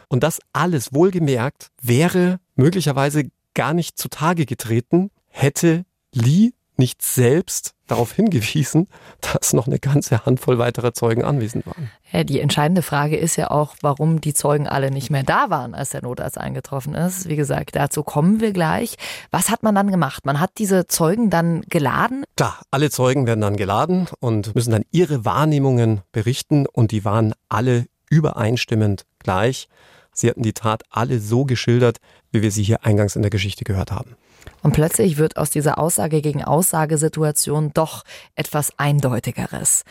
Und 0.07 0.21
das 0.21 0.39
alles 0.53 0.93
wohlgemerkt 0.93 1.69
wäre 1.81 2.39
möglicherweise 2.55 3.23
gar 3.55 3.73
nicht 3.73 3.97
zutage 3.97 4.45
getreten, 4.45 5.09
hätte 5.29 5.85
Lee 6.13 6.51
nicht 6.77 7.01
selbst 7.01 7.73
darauf 7.87 8.13
hingewiesen, 8.13 8.87
dass 9.21 9.53
noch 9.53 9.67
eine 9.67 9.79
ganze 9.79 10.25
Handvoll 10.25 10.57
weiterer 10.57 10.93
Zeugen 10.93 11.23
anwesend 11.23 11.65
waren. 11.67 11.91
Ja, 12.11 12.23
die 12.23 12.39
entscheidende 12.39 12.81
Frage 12.81 13.17
ist 13.17 13.35
ja 13.35 13.51
auch, 13.51 13.75
warum 13.81 14.21
die 14.21 14.33
Zeugen 14.33 14.67
alle 14.67 14.91
nicht 14.91 15.09
mehr 15.09 15.23
da 15.23 15.49
waren, 15.49 15.75
als 15.75 15.89
der 15.89 16.01
Notarzt 16.01 16.37
eingetroffen 16.37 16.95
ist. 16.95 17.27
Wie 17.27 17.35
gesagt, 17.35 17.75
dazu 17.75 18.03
kommen 18.03 18.39
wir 18.39 18.53
gleich. 18.53 18.95
Was 19.31 19.49
hat 19.49 19.63
man 19.63 19.75
dann 19.75 19.91
gemacht? 19.91 20.25
Man 20.25 20.39
hat 20.39 20.51
diese 20.57 20.87
Zeugen 20.87 21.29
dann 21.29 21.61
geladen? 21.69 22.23
Klar, 22.37 22.61
alle 22.71 22.89
Zeugen 22.89 23.27
werden 23.27 23.41
dann 23.41 23.57
geladen 23.57 24.07
und 24.19 24.55
müssen 24.55 24.71
dann 24.71 24.85
ihre 24.91 25.25
Wahrnehmungen 25.25 26.01
berichten 26.11 26.65
und 26.65 26.91
die 26.91 27.05
waren 27.05 27.33
alle 27.49 27.85
übereinstimmend 28.09 29.05
gleich. 29.19 29.67
Sie 30.13 30.29
hatten 30.29 30.43
die 30.43 30.53
Tat 30.53 30.83
alle 30.89 31.19
so 31.19 31.45
geschildert, 31.45 31.97
wie 32.31 32.41
wir 32.41 32.51
sie 32.51 32.63
hier 32.63 32.85
eingangs 32.85 33.15
in 33.15 33.23
der 33.23 33.31
Geschichte 33.31 33.63
gehört 33.63 33.91
haben. 33.91 34.15
Und 34.61 34.73
plötzlich 34.73 35.17
wird 35.17 35.37
aus 35.37 35.49
dieser 35.49 35.77
Aussage 35.77 36.21
gegen 36.21 36.43
Aussagesituation 36.43 37.71
doch 37.73 38.03
etwas 38.35 38.71
Eindeutigeres. 38.77 39.83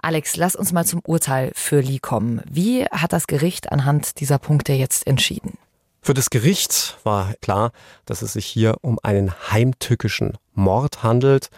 Alex, 0.00 0.36
lass 0.36 0.56
uns 0.56 0.72
mal 0.72 0.84
zum 0.84 1.00
Urteil 1.00 1.52
für 1.54 1.80
Lee 1.80 1.98
kommen. 1.98 2.42
Wie 2.50 2.84
hat 2.84 3.12
das 3.12 3.26
Gericht 3.26 3.72
anhand 3.72 4.20
dieser 4.20 4.38
Punkte 4.38 4.72
jetzt 4.72 5.06
entschieden? 5.06 5.58
Für 6.02 6.14
das 6.14 6.30
Gericht 6.30 6.98
war 7.04 7.34
klar, 7.42 7.72
dass 8.06 8.22
es 8.22 8.32
sich 8.32 8.46
hier 8.46 8.76
um 8.80 8.98
einen 9.02 9.32
heimtückischen 9.50 10.38
Mord 10.54 11.02
handelt. 11.02 11.50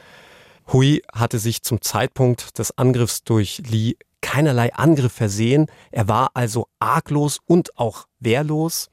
Hui 0.73 1.03
hatte 1.13 1.39
sich 1.39 1.63
zum 1.63 1.81
Zeitpunkt 1.81 2.59
des 2.59 2.77
Angriffs 2.77 3.23
durch 3.23 3.63
Lee 3.69 3.95
keinerlei 4.21 4.73
Angriff 4.75 5.13
versehen. 5.13 5.67
Er 5.91 6.09
war 6.09 6.31
also 6.35 6.69
arglos 6.79 7.39
und 7.47 7.79
auch 7.79 8.07
wehrlos. 8.21 8.89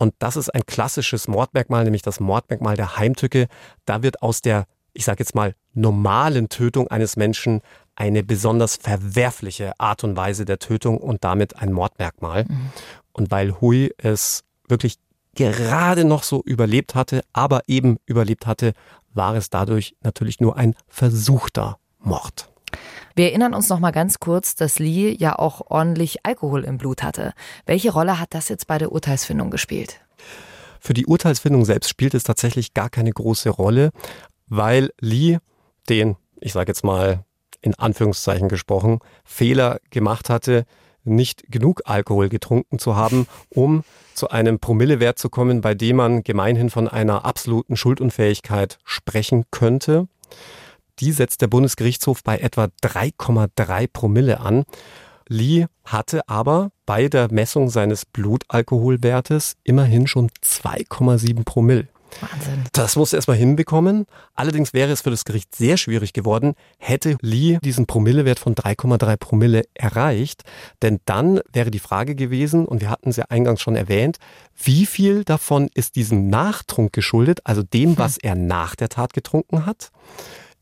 Und 0.00 0.14
das 0.18 0.36
ist 0.36 0.48
ein 0.54 0.64
klassisches 0.64 1.28
Mordmerkmal, 1.28 1.84
nämlich 1.84 2.00
das 2.00 2.20
Mordmerkmal 2.20 2.74
der 2.74 2.96
Heimtücke. 2.96 3.48
Da 3.84 4.02
wird 4.02 4.22
aus 4.22 4.40
der, 4.40 4.64
ich 4.94 5.04
sage 5.04 5.18
jetzt 5.20 5.34
mal, 5.34 5.54
normalen 5.74 6.48
Tötung 6.48 6.88
eines 6.88 7.16
Menschen 7.16 7.60
eine 7.96 8.22
besonders 8.22 8.76
verwerfliche 8.76 9.78
Art 9.78 10.02
und 10.02 10.16
Weise 10.16 10.46
der 10.46 10.58
Tötung 10.58 10.96
und 10.96 11.22
damit 11.22 11.56
ein 11.56 11.70
Mordmerkmal. 11.70 12.44
Mhm. 12.44 12.70
Und 13.12 13.30
weil 13.30 13.60
Hui 13.60 13.92
es 13.98 14.42
wirklich 14.66 14.96
gerade 15.34 16.06
noch 16.06 16.22
so 16.22 16.42
überlebt 16.46 16.94
hatte, 16.94 17.20
aber 17.34 17.60
eben 17.66 17.98
überlebt 18.06 18.46
hatte, 18.46 18.72
war 19.12 19.34
es 19.34 19.50
dadurch 19.50 19.96
natürlich 20.02 20.40
nur 20.40 20.56
ein 20.56 20.76
versuchter 20.88 21.76
Mord. 21.98 22.50
Wir 23.14 23.26
erinnern 23.26 23.54
uns 23.54 23.68
noch 23.68 23.80
mal 23.80 23.90
ganz 23.90 24.20
kurz, 24.20 24.54
dass 24.54 24.78
Lee 24.78 25.14
ja 25.18 25.38
auch 25.38 25.62
ordentlich 25.70 26.24
Alkohol 26.24 26.64
im 26.64 26.78
Blut 26.78 27.02
hatte. 27.02 27.32
Welche 27.66 27.92
Rolle 27.92 28.18
hat 28.18 28.34
das 28.34 28.48
jetzt 28.48 28.66
bei 28.66 28.78
der 28.78 28.92
Urteilsfindung 28.92 29.50
gespielt? 29.50 30.00
Für 30.80 30.94
die 30.94 31.06
Urteilsfindung 31.06 31.64
selbst 31.64 31.90
spielt 31.90 32.14
es 32.14 32.24
tatsächlich 32.24 32.72
gar 32.72 32.88
keine 32.88 33.12
große 33.12 33.50
Rolle, 33.50 33.90
weil 34.46 34.90
Lee 35.00 35.38
den, 35.88 36.16
ich 36.40 36.52
sage 36.52 36.70
jetzt 36.70 36.84
mal 36.84 37.24
in 37.60 37.74
Anführungszeichen 37.74 38.48
gesprochen, 38.48 39.00
Fehler 39.24 39.80
gemacht 39.90 40.30
hatte, 40.30 40.64
nicht 41.04 41.50
genug 41.50 41.82
Alkohol 41.84 42.28
getrunken 42.28 42.78
zu 42.78 42.96
haben, 42.96 43.26
um 43.50 43.84
zu 44.14 44.30
einem 44.30 44.58
Promillewert 44.58 45.18
zu 45.18 45.28
kommen, 45.30 45.60
bei 45.60 45.74
dem 45.74 45.96
man 45.96 46.22
gemeinhin 46.22 46.70
von 46.70 46.88
einer 46.88 47.24
absoluten 47.24 47.76
Schuldunfähigkeit 47.76 48.78
sprechen 48.84 49.44
könnte. 49.50 50.08
Die 51.00 51.12
setzt 51.12 51.40
der 51.40 51.48
Bundesgerichtshof 51.48 52.22
bei 52.22 52.38
etwa 52.38 52.68
3,3 52.82 53.88
Promille 53.92 54.40
an. 54.40 54.64
Lee 55.28 55.66
hatte 55.84 56.28
aber 56.28 56.72
bei 56.86 57.08
der 57.08 57.32
Messung 57.32 57.70
seines 57.70 58.04
Blutalkoholwertes 58.04 59.56
immerhin 59.62 60.06
schon 60.06 60.30
2,7 60.42 61.44
Promille. 61.44 61.88
Wahnsinn. 62.20 62.64
Das 62.72 62.96
musste 62.96 63.16
er 63.16 63.18
erstmal 63.18 63.36
hinbekommen. 63.36 64.06
Allerdings 64.34 64.72
wäre 64.72 64.90
es 64.90 65.02
für 65.02 65.10
das 65.10 65.24
Gericht 65.24 65.54
sehr 65.54 65.76
schwierig 65.76 66.12
geworden, 66.12 66.54
hätte 66.78 67.16
Lee 67.20 67.58
diesen 67.62 67.86
Promillewert 67.86 68.38
von 68.38 68.54
3,3 68.54 69.16
Promille 69.16 69.62
erreicht. 69.74 70.42
Denn 70.82 70.98
dann 71.04 71.40
wäre 71.52 71.70
die 71.70 71.78
Frage 71.78 72.14
gewesen, 72.14 72.66
und 72.66 72.80
wir 72.80 72.90
hatten 72.90 73.10
es 73.10 73.16
ja 73.16 73.26
eingangs 73.28 73.60
schon 73.60 73.76
erwähnt, 73.76 74.18
wie 74.62 74.86
viel 74.86 75.24
davon 75.24 75.70
ist 75.74 75.96
diesem 75.96 76.28
Nachtrunk 76.28 76.92
geschuldet, 76.92 77.40
also 77.44 77.62
dem, 77.62 77.96
was 77.98 78.18
er 78.18 78.34
nach 78.34 78.74
der 78.74 78.88
Tat 78.88 79.12
getrunken 79.12 79.66
hat? 79.66 79.90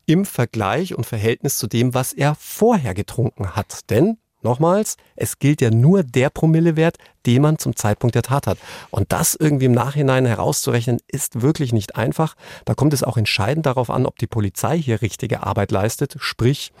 Im 0.09 0.25
Vergleich 0.25 0.95
und 0.95 1.05
Verhältnis 1.05 1.57
zu 1.57 1.67
dem, 1.67 1.93
was 1.93 2.13
er 2.13 2.33
vorher 2.33 2.95
getrunken 2.95 3.55
hat. 3.55 3.89
Denn 3.91 4.17
Nochmals, 4.41 4.95
es 5.17 5.37
gilt 5.39 5.59
ja 5.59 5.69
nur 5.69 6.01
der 6.01 6.29
Promillewert, 6.29 6.95
den 7.25 7.41
man 7.41 7.57
zum 7.57 7.75
Zeitpunkt 7.75 8.15
der 8.15 8.21
Tat 8.21 8.47
hat. 8.47 8.57
Und 8.89 9.11
das 9.11 9.35
irgendwie 9.35 9.65
im 9.65 9.73
Nachhinein 9.73 10.25
herauszurechnen, 10.25 10.99
ist 11.09 11.41
wirklich 11.41 11.73
nicht 11.73 11.97
einfach. 11.97 12.35
Da 12.63 12.73
kommt 12.73 12.93
es 12.93 13.03
auch 13.03 13.17
entscheidend 13.17 13.65
darauf 13.65 13.89
an, 13.89 14.05
ob 14.05 14.17
die 14.17 14.27
Polizei 14.27 14.77
hier 14.77 15.01
richtige 15.01 15.43
Arbeit 15.43 15.71
leistet, 15.71 16.15
sprich 16.19 16.71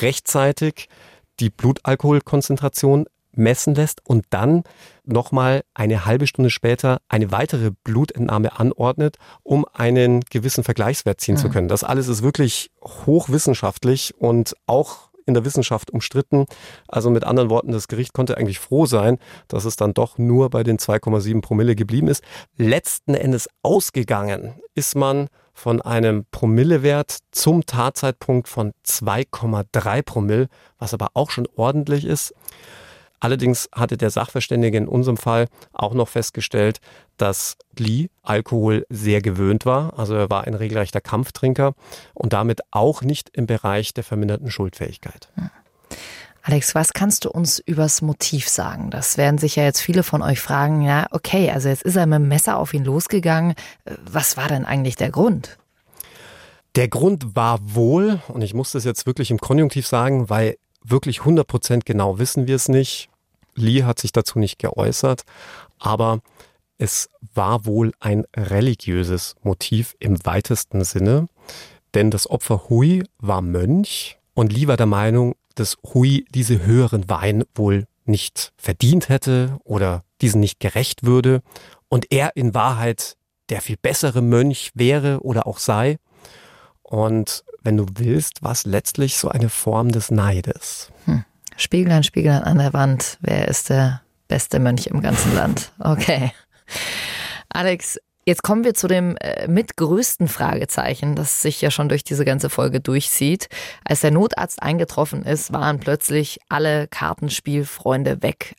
rechtzeitig 0.00 0.88
die 1.38 1.50
Blutalkoholkonzentration 1.50 3.06
messen 3.36 3.74
lässt 3.74 4.00
und 4.06 4.24
dann 4.30 4.62
nochmal 5.04 5.62
eine 5.74 6.04
halbe 6.04 6.26
Stunde 6.26 6.50
später 6.50 7.00
eine 7.08 7.30
weitere 7.32 7.70
Blutentnahme 7.84 8.58
anordnet, 8.58 9.16
um 9.42 9.66
einen 9.72 10.20
gewissen 10.30 10.64
Vergleichswert 10.64 11.20
ziehen 11.20 11.34
mhm. 11.34 11.38
zu 11.40 11.50
können. 11.50 11.68
Das 11.68 11.84
alles 11.84 12.08
ist 12.08 12.22
wirklich 12.22 12.70
hochwissenschaftlich 12.82 14.14
und 14.18 14.54
auch 14.66 15.10
in 15.26 15.34
der 15.34 15.44
Wissenschaft 15.44 15.90
umstritten. 15.90 16.46
Also 16.88 17.10
mit 17.10 17.24
anderen 17.24 17.50
Worten, 17.50 17.72
das 17.72 17.88
Gericht 17.88 18.12
konnte 18.12 18.36
eigentlich 18.36 18.58
froh 18.58 18.86
sein, 18.86 19.18
dass 19.48 19.64
es 19.64 19.76
dann 19.76 19.94
doch 19.94 20.18
nur 20.18 20.50
bei 20.50 20.62
den 20.62 20.78
2,7 20.78 21.40
Promille 21.40 21.76
geblieben 21.76 22.08
ist. 22.08 22.22
Letzten 22.56 23.14
Endes 23.14 23.48
ausgegangen 23.62 24.54
ist 24.74 24.96
man 24.96 25.28
von 25.52 25.80
einem 25.80 26.26
Promillewert 26.30 27.18
zum 27.30 27.64
Tatzeitpunkt 27.64 28.48
von 28.48 28.72
2,3 28.84 30.02
Promille, 30.02 30.48
was 30.78 30.94
aber 30.94 31.10
auch 31.14 31.30
schon 31.30 31.46
ordentlich 31.56 32.04
ist. 32.04 32.34
Allerdings 33.24 33.70
hatte 33.72 33.96
der 33.96 34.10
Sachverständige 34.10 34.76
in 34.76 34.86
unserem 34.86 35.16
Fall 35.16 35.46
auch 35.72 35.94
noch 35.94 36.08
festgestellt, 36.08 36.80
dass 37.16 37.56
Lee 37.78 38.10
Alkohol 38.22 38.84
sehr 38.90 39.22
gewöhnt 39.22 39.64
war. 39.64 39.98
Also 39.98 40.14
er 40.14 40.28
war 40.28 40.44
ein 40.44 40.52
regelrechter 40.52 41.00
Kampftrinker 41.00 41.72
und 42.12 42.34
damit 42.34 42.60
auch 42.70 43.00
nicht 43.00 43.30
im 43.32 43.46
Bereich 43.46 43.94
der 43.94 44.04
verminderten 44.04 44.50
Schuldfähigkeit. 44.50 45.30
Hm. 45.36 45.48
Alex, 46.42 46.74
was 46.74 46.92
kannst 46.92 47.24
du 47.24 47.30
uns 47.30 47.60
übers 47.60 48.02
Motiv 48.02 48.46
sagen? 48.46 48.90
Das 48.90 49.16
werden 49.16 49.38
sich 49.38 49.56
ja 49.56 49.62
jetzt 49.62 49.80
viele 49.80 50.02
von 50.02 50.20
euch 50.20 50.40
fragen. 50.42 50.82
Ja, 50.82 51.06
okay, 51.10 51.50
also 51.50 51.70
jetzt 51.70 51.82
ist 51.82 51.96
er 51.96 52.04
mit 52.04 52.18
dem 52.18 52.28
Messer 52.28 52.58
auf 52.58 52.74
ihn 52.74 52.84
losgegangen. 52.84 53.54
Was 54.04 54.36
war 54.36 54.48
denn 54.48 54.66
eigentlich 54.66 54.96
der 54.96 55.10
Grund? 55.10 55.56
Der 56.76 56.88
Grund 56.88 57.34
war 57.34 57.58
wohl, 57.62 58.20
und 58.28 58.42
ich 58.42 58.52
muss 58.52 58.72
das 58.72 58.84
jetzt 58.84 59.06
wirklich 59.06 59.30
im 59.30 59.38
Konjunktiv 59.38 59.86
sagen, 59.86 60.28
weil 60.28 60.58
wirklich 60.82 61.20
100 61.20 61.46
Prozent 61.46 61.86
genau 61.86 62.18
wissen 62.18 62.46
wir 62.46 62.56
es 62.56 62.68
nicht. 62.68 63.08
Lee 63.54 63.84
hat 63.84 63.98
sich 63.98 64.12
dazu 64.12 64.38
nicht 64.38 64.58
geäußert, 64.58 65.24
aber 65.78 66.20
es 66.78 67.08
war 67.34 67.66
wohl 67.66 67.92
ein 68.00 68.24
religiöses 68.36 69.36
Motiv 69.42 69.94
im 70.00 70.24
weitesten 70.24 70.84
Sinne, 70.84 71.28
denn 71.94 72.10
das 72.10 72.28
Opfer 72.28 72.68
Hui 72.68 73.04
war 73.18 73.42
Mönch 73.42 74.18
und 74.34 74.52
Li 74.52 74.66
war 74.66 74.76
der 74.76 74.86
Meinung, 74.86 75.36
dass 75.54 75.76
Hui 75.92 76.24
diese 76.30 76.64
höheren 76.64 77.08
Wein 77.08 77.44
wohl 77.54 77.86
nicht 78.04 78.52
verdient 78.56 79.08
hätte 79.08 79.56
oder 79.64 80.04
diesen 80.20 80.40
nicht 80.40 80.60
gerecht 80.60 81.04
würde 81.04 81.42
und 81.88 82.10
er 82.10 82.36
in 82.36 82.54
Wahrheit 82.54 83.16
der 83.50 83.60
viel 83.60 83.76
bessere 83.76 84.22
Mönch 84.22 84.70
wäre 84.74 85.20
oder 85.20 85.46
auch 85.46 85.58
sei. 85.58 85.98
Und 86.82 87.44
wenn 87.62 87.76
du 87.76 87.86
willst, 87.94 88.42
war 88.42 88.52
es 88.52 88.64
letztlich 88.64 89.16
so 89.16 89.28
eine 89.28 89.48
Form 89.48 89.90
des 89.90 90.10
Neides. 90.10 90.90
Hm. 91.04 91.24
Spieglein, 91.56 92.02
Spieglein 92.02 92.42
an 92.42 92.58
der 92.58 92.72
Wand. 92.72 93.18
Wer 93.20 93.48
ist 93.48 93.70
der 93.70 94.02
beste 94.28 94.58
Mönch 94.58 94.86
im 94.86 95.00
ganzen 95.00 95.34
Land? 95.34 95.72
Okay. 95.78 96.32
Alex, 97.48 97.98
jetzt 98.24 98.42
kommen 98.42 98.64
wir 98.64 98.74
zu 98.74 98.88
dem 98.88 99.16
äh, 99.16 99.46
mitgrößten 99.46 100.28
Fragezeichen, 100.28 101.14
das 101.14 101.42
sich 101.42 101.60
ja 101.60 101.70
schon 101.70 101.88
durch 101.88 102.04
diese 102.04 102.24
ganze 102.24 102.50
Folge 102.50 102.80
durchzieht. 102.80 103.48
Als 103.84 104.00
der 104.00 104.10
Notarzt 104.10 104.62
eingetroffen 104.62 105.22
ist, 105.24 105.52
waren 105.52 105.78
plötzlich 105.78 106.40
alle 106.48 106.88
Kartenspielfreunde 106.88 108.22
weg. 108.22 108.56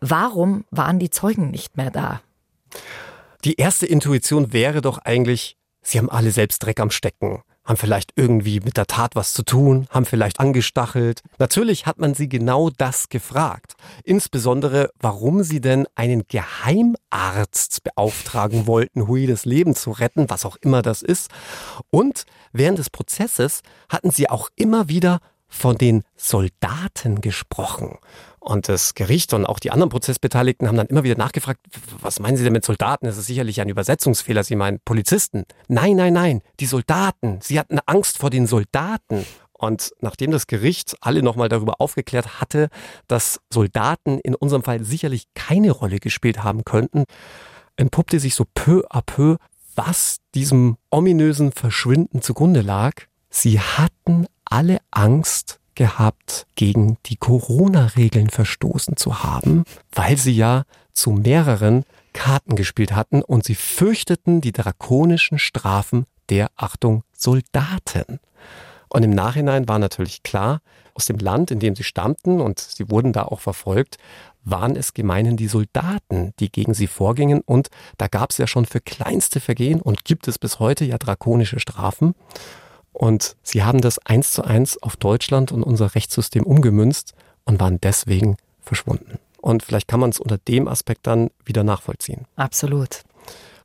Warum 0.00 0.64
waren 0.70 0.98
die 0.98 1.10
Zeugen 1.10 1.50
nicht 1.50 1.76
mehr 1.76 1.90
da? 1.90 2.20
Die 3.44 3.56
erste 3.56 3.86
Intuition 3.86 4.52
wäre 4.52 4.80
doch 4.80 4.98
eigentlich, 4.98 5.56
sie 5.82 5.98
haben 5.98 6.10
alle 6.10 6.30
selbst 6.30 6.60
Dreck 6.60 6.80
am 6.80 6.90
Stecken 6.90 7.42
haben 7.64 7.76
vielleicht 7.76 8.12
irgendwie 8.16 8.60
mit 8.60 8.76
der 8.76 8.86
Tat 8.86 9.16
was 9.16 9.32
zu 9.32 9.42
tun, 9.42 9.86
haben 9.90 10.04
vielleicht 10.04 10.40
angestachelt. 10.40 11.22
Natürlich 11.38 11.86
hat 11.86 11.98
man 11.98 12.14
sie 12.14 12.28
genau 12.28 12.70
das 12.70 13.08
gefragt. 13.08 13.74
Insbesondere, 14.04 14.90
warum 15.00 15.42
sie 15.42 15.60
denn 15.60 15.86
einen 15.94 16.24
Geheimarzt 16.28 17.82
beauftragen 17.84 18.66
wollten, 18.66 19.08
Hui 19.08 19.26
das 19.26 19.44
Leben 19.44 19.74
zu 19.74 19.92
retten, 19.92 20.28
was 20.28 20.44
auch 20.44 20.56
immer 20.56 20.82
das 20.82 21.02
ist. 21.02 21.30
Und 21.90 22.24
während 22.52 22.78
des 22.78 22.90
Prozesses 22.90 23.62
hatten 23.88 24.10
sie 24.10 24.28
auch 24.28 24.50
immer 24.56 24.88
wieder 24.88 25.20
von 25.54 25.78
den 25.78 26.02
Soldaten 26.16 27.20
gesprochen. 27.20 27.98
Und 28.40 28.68
das 28.68 28.94
Gericht 28.94 29.32
und 29.32 29.46
auch 29.46 29.58
die 29.58 29.70
anderen 29.70 29.88
Prozessbeteiligten 29.88 30.68
haben 30.68 30.76
dann 30.76 30.88
immer 30.88 31.04
wieder 31.04 31.16
nachgefragt, 31.16 31.60
was 32.00 32.20
meinen 32.20 32.36
Sie 32.36 32.44
denn 32.44 32.52
mit 32.52 32.64
Soldaten? 32.64 33.06
Das 33.06 33.16
ist 33.16 33.26
sicherlich 33.26 33.60
ein 33.60 33.70
Übersetzungsfehler. 33.70 34.44
Sie 34.44 34.56
meinen 34.56 34.80
Polizisten. 34.84 35.44
Nein, 35.68 35.96
nein, 35.96 36.12
nein, 36.12 36.42
die 36.60 36.66
Soldaten. 36.66 37.38
Sie 37.40 37.58
hatten 37.58 37.78
Angst 37.86 38.18
vor 38.18 38.28
den 38.28 38.46
Soldaten. 38.46 39.24
Und 39.52 39.92
nachdem 40.00 40.30
das 40.30 40.46
Gericht 40.46 40.96
alle 41.00 41.22
nochmal 41.22 41.48
darüber 41.48 41.80
aufgeklärt 41.80 42.40
hatte, 42.40 42.68
dass 43.08 43.40
Soldaten 43.48 44.18
in 44.18 44.34
unserem 44.34 44.62
Fall 44.62 44.84
sicherlich 44.84 45.28
keine 45.34 45.70
Rolle 45.70 46.00
gespielt 46.00 46.42
haben 46.44 46.64
könnten, 46.64 47.04
entpuppte 47.76 48.20
sich 48.20 48.34
so 48.34 48.44
peu 48.54 48.82
à 48.90 49.00
peu, 49.00 49.36
was 49.74 50.18
diesem 50.34 50.76
ominösen 50.90 51.52
Verschwinden 51.52 52.20
zugrunde 52.20 52.60
lag. 52.60 52.92
Sie 53.30 53.58
hatten 53.58 54.26
alle 54.44 54.78
Angst 54.90 55.60
gehabt, 55.74 56.46
gegen 56.54 56.98
die 57.06 57.16
Corona-Regeln 57.16 58.30
verstoßen 58.30 58.96
zu 58.96 59.22
haben, 59.22 59.64
weil 59.92 60.16
sie 60.16 60.36
ja 60.36 60.64
zu 60.92 61.10
mehreren 61.10 61.84
Karten 62.12 62.54
gespielt 62.54 62.92
hatten 62.94 63.22
und 63.22 63.44
sie 63.44 63.56
fürchteten 63.56 64.40
die 64.40 64.52
drakonischen 64.52 65.38
Strafen 65.38 66.06
der 66.30 66.50
Achtung 66.56 67.02
Soldaten. 67.12 68.20
Und 68.88 69.02
im 69.02 69.10
Nachhinein 69.10 69.66
war 69.68 69.80
natürlich 69.80 70.22
klar, 70.22 70.60
aus 70.94 71.06
dem 71.06 71.18
Land, 71.18 71.50
in 71.50 71.58
dem 71.58 71.74
sie 71.74 71.82
stammten, 71.82 72.40
und 72.40 72.60
sie 72.60 72.88
wurden 72.88 73.12
da 73.12 73.24
auch 73.24 73.40
verfolgt, 73.40 73.98
waren 74.44 74.76
es 74.76 74.94
gemeinhin 74.94 75.36
die 75.36 75.48
Soldaten, 75.48 76.32
die 76.38 76.52
gegen 76.52 76.74
sie 76.74 76.86
vorgingen. 76.86 77.40
Und 77.40 77.68
da 77.98 78.06
gab 78.06 78.30
es 78.30 78.38
ja 78.38 78.46
schon 78.46 78.66
für 78.66 78.80
kleinste 78.80 79.40
Vergehen 79.40 79.80
und 79.80 80.04
gibt 80.04 80.28
es 80.28 80.38
bis 80.38 80.60
heute 80.60 80.84
ja 80.84 80.98
drakonische 80.98 81.58
Strafen. 81.58 82.14
Und 82.94 83.36
sie 83.42 83.64
haben 83.64 83.80
das 83.80 83.98
eins 83.98 84.32
zu 84.32 84.44
eins 84.44 84.82
auf 84.82 84.96
Deutschland 84.96 85.52
und 85.52 85.62
unser 85.62 85.94
Rechtssystem 85.94 86.44
umgemünzt 86.44 87.12
und 87.44 87.60
waren 87.60 87.80
deswegen 87.80 88.36
verschwunden. 88.60 89.18
Und 89.40 89.62
vielleicht 89.62 89.88
kann 89.88 90.00
man 90.00 90.10
es 90.10 90.20
unter 90.20 90.38
dem 90.38 90.68
Aspekt 90.68 91.06
dann 91.06 91.30
wieder 91.44 91.64
nachvollziehen. 91.64 92.24
Absolut. 92.36 93.02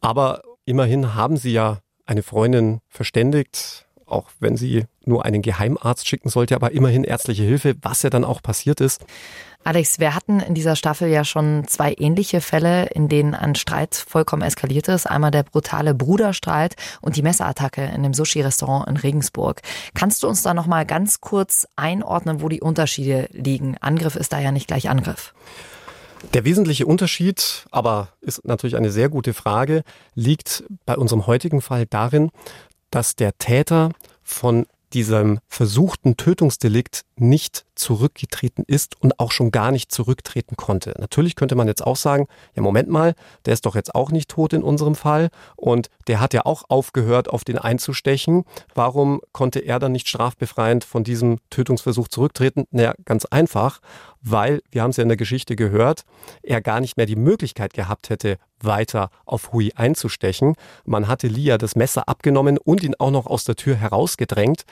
Aber 0.01 0.41
immerhin 0.65 1.13
haben 1.13 1.37
sie 1.37 1.53
ja 1.53 1.79
eine 2.05 2.23
Freundin 2.23 2.79
verständigt, 2.89 3.85
auch 4.09 4.25
wenn 4.39 4.57
sie 4.57 4.85
nur 5.05 5.25
einen 5.25 5.41
Geheimarzt 5.41 6.07
schicken 6.07 6.29
sollte, 6.29 6.55
aber 6.55 6.71
immerhin 6.71 7.03
ärztliche 7.03 7.43
Hilfe, 7.43 7.75
was 7.81 8.03
ja 8.03 8.09
dann 8.09 8.23
auch 8.23 8.41
passiert 8.41 8.81
ist. 8.81 9.05
Alex, 9.65 9.99
wir 9.99 10.15
hatten 10.15 10.39
in 10.39 10.53
dieser 10.53 10.75
Staffel 10.75 11.09
ja 11.09 11.25
schon 11.25 11.67
zwei 11.67 11.93
ähnliche 11.97 12.39
Fälle, 12.39 12.85
in 12.87 13.09
denen 13.09 13.35
ein 13.35 13.55
Streit 13.55 13.93
vollkommen 13.93 14.41
eskaliert 14.41 14.87
ist. 14.87 15.05
Einmal 15.05 15.31
der 15.31 15.43
brutale 15.43 15.93
Bruderstreit 15.93 16.75
und 17.01 17.17
die 17.17 17.21
Messerattacke 17.21 17.83
in 17.83 18.03
dem 18.03 18.13
Sushi-Restaurant 18.13 18.87
in 18.87 18.97
Regensburg. 18.97 19.61
Kannst 19.93 20.23
du 20.23 20.27
uns 20.27 20.43
da 20.43 20.53
nochmal 20.53 20.85
ganz 20.85 21.19
kurz 21.19 21.67
einordnen, 21.75 22.41
wo 22.41 22.47
die 22.47 22.61
Unterschiede 22.61 23.27
liegen? 23.33 23.77
Angriff 23.81 24.15
ist 24.15 24.31
da 24.31 24.39
ja 24.39 24.51
nicht 24.51 24.67
gleich 24.67 24.89
Angriff. 24.89 25.33
Der 26.33 26.43
wesentliche 26.43 26.85
Unterschied, 26.85 27.65
aber 27.71 28.09
ist 28.21 28.45
natürlich 28.45 28.75
eine 28.75 28.91
sehr 28.91 29.09
gute 29.09 29.33
Frage, 29.33 29.83
liegt 30.15 30.63
bei 30.85 30.97
unserem 30.97 31.27
heutigen 31.27 31.61
Fall 31.61 31.85
darin, 31.85 32.29
dass 32.91 33.15
der 33.15 33.37
Täter 33.37 33.91
von 34.23 34.65
diesem 34.93 35.39
versuchten 35.47 36.17
Tötungsdelikt 36.17 37.03
nicht 37.15 37.65
zurückgetreten 37.79 38.63
ist 38.67 39.01
und 39.01 39.19
auch 39.19 39.31
schon 39.31 39.51
gar 39.51 39.71
nicht 39.71 39.91
zurücktreten 39.91 40.55
konnte. 40.55 40.93
Natürlich 40.99 41.35
könnte 41.35 41.55
man 41.55 41.67
jetzt 41.67 41.85
auch 41.85 41.95
sagen, 41.95 42.27
ja 42.55 42.61
Moment 42.61 42.89
mal, 42.89 43.15
der 43.45 43.53
ist 43.53 43.65
doch 43.65 43.75
jetzt 43.75 43.95
auch 43.95 44.11
nicht 44.11 44.29
tot 44.29 44.53
in 44.53 44.63
unserem 44.63 44.95
Fall 44.95 45.29
und 45.55 45.89
der 46.07 46.19
hat 46.19 46.33
ja 46.33 46.45
auch 46.45 46.63
aufgehört, 46.69 47.29
auf 47.29 47.43
den 47.43 47.57
einzustechen. 47.57 48.43
Warum 48.75 49.21
konnte 49.31 49.59
er 49.59 49.79
dann 49.79 49.91
nicht 49.91 50.07
strafbefreiend 50.07 50.83
von 50.83 51.03
diesem 51.03 51.39
Tötungsversuch 51.49 52.07
zurücktreten? 52.07 52.65
Naja, 52.71 52.93
ganz 53.05 53.25
einfach, 53.25 53.79
weil, 54.21 54.61
wir 54.71 54.83
haben 54.83 54.89
es 54.91 54.97
ja 54.97 55.03
in 55.03 55.09
der 55.09 55.17
Geschichte 55.17 55.55
gehört, 55.55 56.03
er 56.43 56.61
gar 56.61 56.81
nicht 56.81 56.97
mehr 56.97 57.05
die 57.05 57.15
Möglichkeit 57.15 57.73
gehabt 57.73 58.09
hätte, 58.09 58.37
weiter 58.61 59.09
auf 59.25 59.53
Hui 59.53 59.71
einzustechen. 59.75 60.55
Man 60.85 61.07
hatte 61.07 61.27
Lia 61.27 61.57
das 61.57 61.75
Messer 61.75 62.09
abgenommen 62.09 62.57
und 62.57 62.83
ihn 62.83 62.95
auch 62.99 63.11
noch 63.11 63.25
aus 63.25 63.45
der 63.45 63.55
Tür 63.55 63.75
herausgedrängt. 63.75 64.65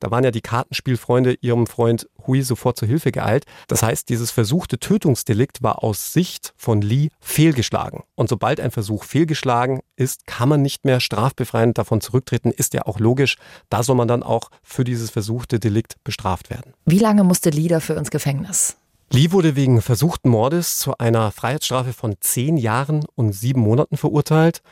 Da 0.00 0.10
waren 0.10 0.24
ja 0.24 0.30
die 0.30 0.40
Kartenspielfreunde 0.40 1.34
ihrem 1.40 1.66
Freund 1.66 2.08
Hui 2.26 2.42
sofort 2.42 2.78
zur 2.78 2.88
Hilfe 2.88 3.12
geeilt. 3.12 3.44
Das 3.68 3.82
heißt, 3.82 4.08
dieses 4.08 4.30
versuchte 4.30 4.78
Tötungsdelikt 4.78 5.62
war 5.62 5.84
aus 5.84 6.12
Sicht 6.12 6.54
von 6.56 6.80
Li 6.80 7.10
fehlgeschlagen. 7.20 8.02
Und 8.14 8.28
sobald 8.28 8.60
ein 8.60 8.70
Versuch 8.70 9.04
fehlgeschlagen 9.04 9.80
ist, 9.96 10.26
kann 10.26 10.48
man 10.48 10.62
nicht 10.62 10.84
mehr 10.84 11.00
strafbefreiend 11.00 11.78
davon 11.78 12.00
zurücktreten. 12.00 12.50
Ist 12.50 12.74
ja 12.74 12.86
auch 12.86 12.98
logisch. 12.98 13.36
Da 13.68 13.82
soll 13.82 13.96
man 13.96 14.08
dann 14.08 14.22
auch 14.22 14.50
für 14.62 14.84
dieses 14.84 15.10
versuchte 15.10 15.60
Delikt 15.60 15.96
bestraft 16.02 16.50
werden. 16.50 16.72
Wie 16.86 16.98
lange 16.98 17.22
musste 17.22 17.50
Li 17.50 17.68
dafür 17.68 17.98
ins 17.98 18.10
Gefängnis? 18.10 18.76
Lee 19.12 19.32
wurde 19.32 19.56
wegen 19.56 19.82
versuchten 19.82 20.30
Mordes 20.30 20.78
zu 20.78 20.96
einer 20.98 21.32
Freiheitsstrafe 21.32 21.92
von 21.92 22.14
zehn 22.20 22.56
Jahren 22.56 23.04
und 23.16 23.32
sieben 23.32 23.60
Monaten 23.60 23.96
verurteilt 23.96 24.62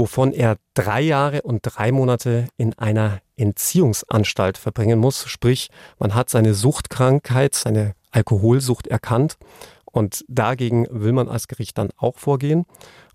wovon 0.00 0.32
er 0.32 0.56
drei 0.72 1.02
Jahre 1.02 1.42
und 1.42 1.60
drei 1.62 1.92
Monate 1.92 2.48
in 2.56 2.76
einer 2.78 3.20
Entziehungsanstalt 3.36 4.56
verbringen 4.56 4.98
muss. 4.98 5.28
Sprich, 5.28 5.68
man 5.98 6.14
hat 6.14 6.30
seine 6.30 6.54
Suchtkrankheit, 6.54 7.54
seine 7.54 7.94
Alkoholsucht 8.10 8.86
erkannt 8.86 9.36
und 9.84 10.24
dagegen 10.26 10.86
will 10.90 11.12
man 11.12 11.28
als 11.28 11.48
Gericht 11.48 11.76
dann 11.76 11.90
auch 11.98 12.18
vorgehen. 12.18 12.64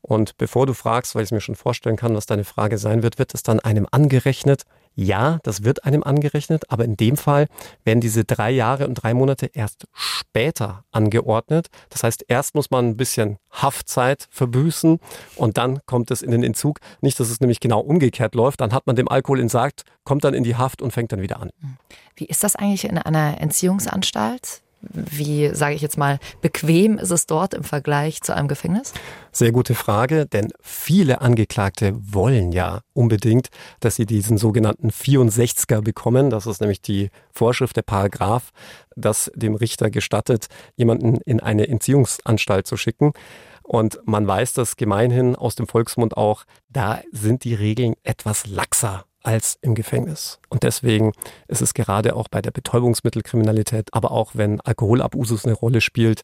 Und 0.02 0.38
bevor 0.38 0.68
du 0.68 0.74
fragst, 0.74 1.16
weil 1.16 1.24
ich 1.24 1.28
es 1.28 1.32
mir 1.32 1.42
schon 1.42 1.56
vorstellen 1.56 1.96
kann, 1.96 2.16
was 2.16 2.28
deine 2.28 2.44
Frage 2.44 2.78
sein 2.78 3.02
wird, 3.02 3.18
wird 3.18 3.34
es 3.34 3.42
dann 3.42 3.60
einem 3.60 3.88
angerechnet. 3.90 4.62
Ja, 4.96 5.40
das 5.44 5.64
wird 5.64 5.84
einem 5.84 6.04
angerechnet, 6.04 6.72
aber 6.72 6.86
in 6.86 6.96
dem 6.96 7.18
Fall 7.18 7.48
werden 7.84 8.00
diese 8.00 8.24
drei 8.24 8.50
Jahre 8.50 8.88
und 8.88 8.96
drei 8.96 9.14
Monate 9.14 9.48
erst 9.48 9.88
später 9.94 10.86
angeordnet. 10.92 11.68
Das 11.90 12.04
heißt, 12.04 12.26
erst 12.30 12.56
muss 12.56 12.72
man 12.72 12.88
ein 12.88 12.98
bisschen 12.98 13.38
Haftzeit 13.52 14.28
verbüßen 14.32 15.00
und 15.36 15.58
dann 15.58 15.82
kommt 15.86 16.12
es 16.12 16.22
in 16.22 16.32
den 16.32 16.44
Entzug. 16.44 16.80
Nicht, 17.02 17.20
dass 17.20 17.30
es 17.30 17.42
nämlich 17.42 17.60
genau 17.60 17.82
umgekehrt 17.82 18.36
läuft. 18.36 18.62
Dann 18.62 18.72
hat 18.72 18.88
man 18.88 18.96
dem 18.96 19.10
Alkohol 19.10 19.42
entsagt, 19.42 19.84
kommt 20.06 20.24
dann 20.24 20.34
in 20.34 20.46
die 20.46 20.56
Haft 20.56 20.82
und 20.82 20.92
fängt 20.92 21.12
dann 21.12 21.22
wieder 21.22 21.42
an. 21.42 21.52
Wie 22.16 22.26
ist 22.26 22.44
das 22.46 22.56
eigentlich 22.56 22.86
in 22.86 22.98
einer 22.98 23.42
Entziehungsanstalt? 23.42 24.62
Wie, 24.94 25.54
sage 25.54 25.76
ich 25.76 25.82
jetzt 25.82 25.98
mal, 25.98 26.20
bequem 26.42 26.98
ist 26.98 27.12
es 27.12 27.26
dort 27.26 27.54
im 27.54 27.64
Vergleich 27.64 28.22
zu 28.22 28.36
einem 28.36 28.48
Gefängnis? 28.48 28.94
Sehr 29.32 29.52
gute 29.52 29.76
Frage, 29.76 30.26
denn 30.26 30.52
viele 30.62 31.22
Angeklagte 31.22 31.94
wollen 32.00 32.52
ja 32.52 32.82
unbedingt, 32.94 33.50
dass 33.80 33.96
sie 33.96 34.06
diesen 34.06 34.38
sogenannten 34.38 34.90
64er 34.90 35.82
bekommen. 35.82 36.30
Das 36.30 36.46
ist 36.46 36.62
nämlich 36.62 36.82
die 36.82 37.10
Vorschrift, 37.32 37.76
der 37.76 37.82
Paragraph, 37.82 38.52
das 38.96 39.32
dem 39.36 39.56
Richter 39.56 39.90
gestattet, 39.90 40.48
jemanden 40.76 41.18
in 41.26 41.40
eine 41.40 41.68
Entziehungsanstalt 41.68 42.68
zu 42.68 42.78
schicken. 42.78 43.14
Und 43.64 44.00
man 44.06 44.28
weiß 44.28 44.54
das 44.54 44.78
gemeinhin 44.78 45.36
aus 45.36 45.56
dem 45.56 45.68
Volksmund 45.68 46.16
auch, 46.16 46.44
da 46.70 47.02
sind 47.12 47.44
die 47.44 47.56
Regeln 47.56 47.96
etwas 48.04 48.46
laxer 48.46 49.06
als 49.26 49.58
im 49.62 49.76
Gefängnis. 49.76 50.40
Und 50.50 50.64
deswegen 50.64 51.12
ist 51.48 51.62
es 51.62 51.74
gerade 51.74 52.16
auch 52.16 52.28
bei 52.28 52.42
der 52.42 52.52
Betäubungsmittelkriminalität, 52.52 53.94
aber 53.94 54.12
auch 54.12 54.32
wenn 54.34 54.62
Alkoholabusus 54.62 55.46
eine 55.46 55.56
Rolle 55.56 55.82
spielt, 55.82 56.22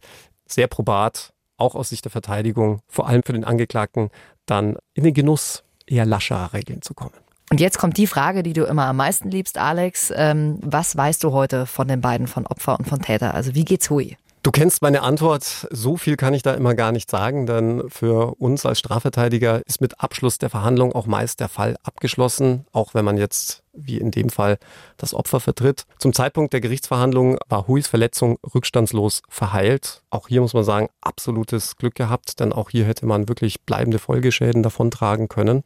sehr 0.47 0.67
probat, 0.67 1.33
auch 1.57 1.75
aus 1.75 1.89
Sicht 1.89 2.05
der 2.05 2.11
Verteidigung, 2.11 2.81
vor 2.87 3.07
allem 3.07 3.23
für 3.23 3.33
den 3.33 3.43
Angeklagten, 3.43 4.09
dann 4.45 4.77
in 4.93 5.03
den 5.03 5.13
Genuss 5.13 5.63
eher 5.85 6.05
lascherer 6.05 6.53
Regeln 6.53 6.81
zu 6.81 6.93
kommen. 6.93 7.13
Und 7.49 7.59
jetzt 7.59 7.77
kommt 7.77 7.97
die 7.97 8.07
Frage, 8.07 8.43
die 8.43 8.53
du 8.53 8.63
immer 8.63 8.85
am 8.85 8.95
meisten 8.95 9.29
liebst, 9.29 9.57
Alex. 9.57 10.11
Ähm, 10.15 10.57
was 10.61 10.95
weißt 10.95 11.21
du 11.23 11.33
heute 11.33 11.65
von 11.65 11.87
den 11.87 11.99
beiden, 11.99 12.27
von 12.27 12.47
Opfer 12.47 12.79
und 12.79 12.87
von 12.87 13.01
Täter? 13.01 13.33
Also 13.33 13.55
wie 13.55 13.65
geht's 13.65 13.89
Hui? 13.89 14.15
Du 14.43 14.49
kennst 14.49 14.81
meine 14.81 15.03
Antwort. 15.03 15.67
So 15.69 15.97
viel 15.97 16.17
kann 16.17 16.33
ich 16.33 16.41
da 16.41 16.55
immer 16.55 16.73
gar 16.73 16.91
nicht 16.91 17.11
sagen, 17.11 17.45
denn 17.45 17.83
für 17.89 18.35
uns 18.39 18.65
als 18.65 18.79
Strafverteidiger 18.79 19.61
ist 19.67 19.81
mit 19.81 20.01
Abschluss 20.01 20.39
der 20.39 20.49
Verhandlung 20.49 20.93
auch 20.93 21.05
meist 21.05 21.39
der 21.39 21.47
Fall 21.47 21.77
abgeschlossen, 21.83 22.65
auch 22.71 22.95
wenn 22.95 23.05
man 23.05 23.17
jetzt 23.17 23.61
wie 23.73 23.97
in 23.97 24.09
dem 24.11 24.29
Fall 24.29 24.57
das 24.97 25.13
Opfer 25.13 25.39
vertritt. 25.39 25.85
Zum 25.99 26.11
Zeitpunkt 26.11 26.53
der 26.53 26.59
Gerichtsverhandlung 26.59 27.37
war 27.47 27.67
Huis 27.67 27.87
Verletzung 27.87 28.37
rückstandslos 28.53 29.21
verheilt. 29.29 30.01
Auch 30.09 30.27
hier 30.27 30.41
muss 30.41 30.53
man 30.53 30.63
sagen, 30.63 30.89
absolutes 31.01 31.77
Glück 31.77 31.95
gehabt, 31.95 32.39
denn 32.39 32.51
auch 32.51 32.71
hier 32.71 32.85
hätte 32.85 33.05
man 33.05 33.29
wirklich 33.29 33.61
bleibende 33.61 33.99
Folgeschäden 33.99 34.63
davontragen 34.63 35.29
können. 35.29 35.63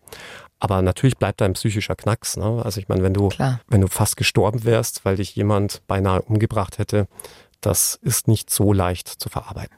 Aber 0.60 0.82
natürlich 0.82 1.18
bleibt 1.18 1.42
da 1.42 1.46
ein 1.46 1.54
psychischer 1.54 1.96
Knacks. 1.96 2.38
Ne? 2.38 2.62
Also 2.64 2.80
ich 2.80 2.88
meine, 2.88 3.04
wenn 3.04 3.14
du, 3.14 3.30
Klar. 3.30 3.60
wenn 3.68 3.82
du 3.82 3.88
fast 3.88 4.18
gestorben 4.18 4.64
wärst, 4.64 5.04
weil 5.04 5.18
dich 5.18 5.36
jemand 5.36 5.82
beinahe 5.88 6.22
umgebracht 6.22 6.78
hätte, 6.78 7.08
das 7.66 8.00
ist 8.02 8.28
nicht 8.28 8.50
so 8.50 8.74
leicht 8.74 9.08
zu 9.08 9.30
verarbeiten. 9.30 9.76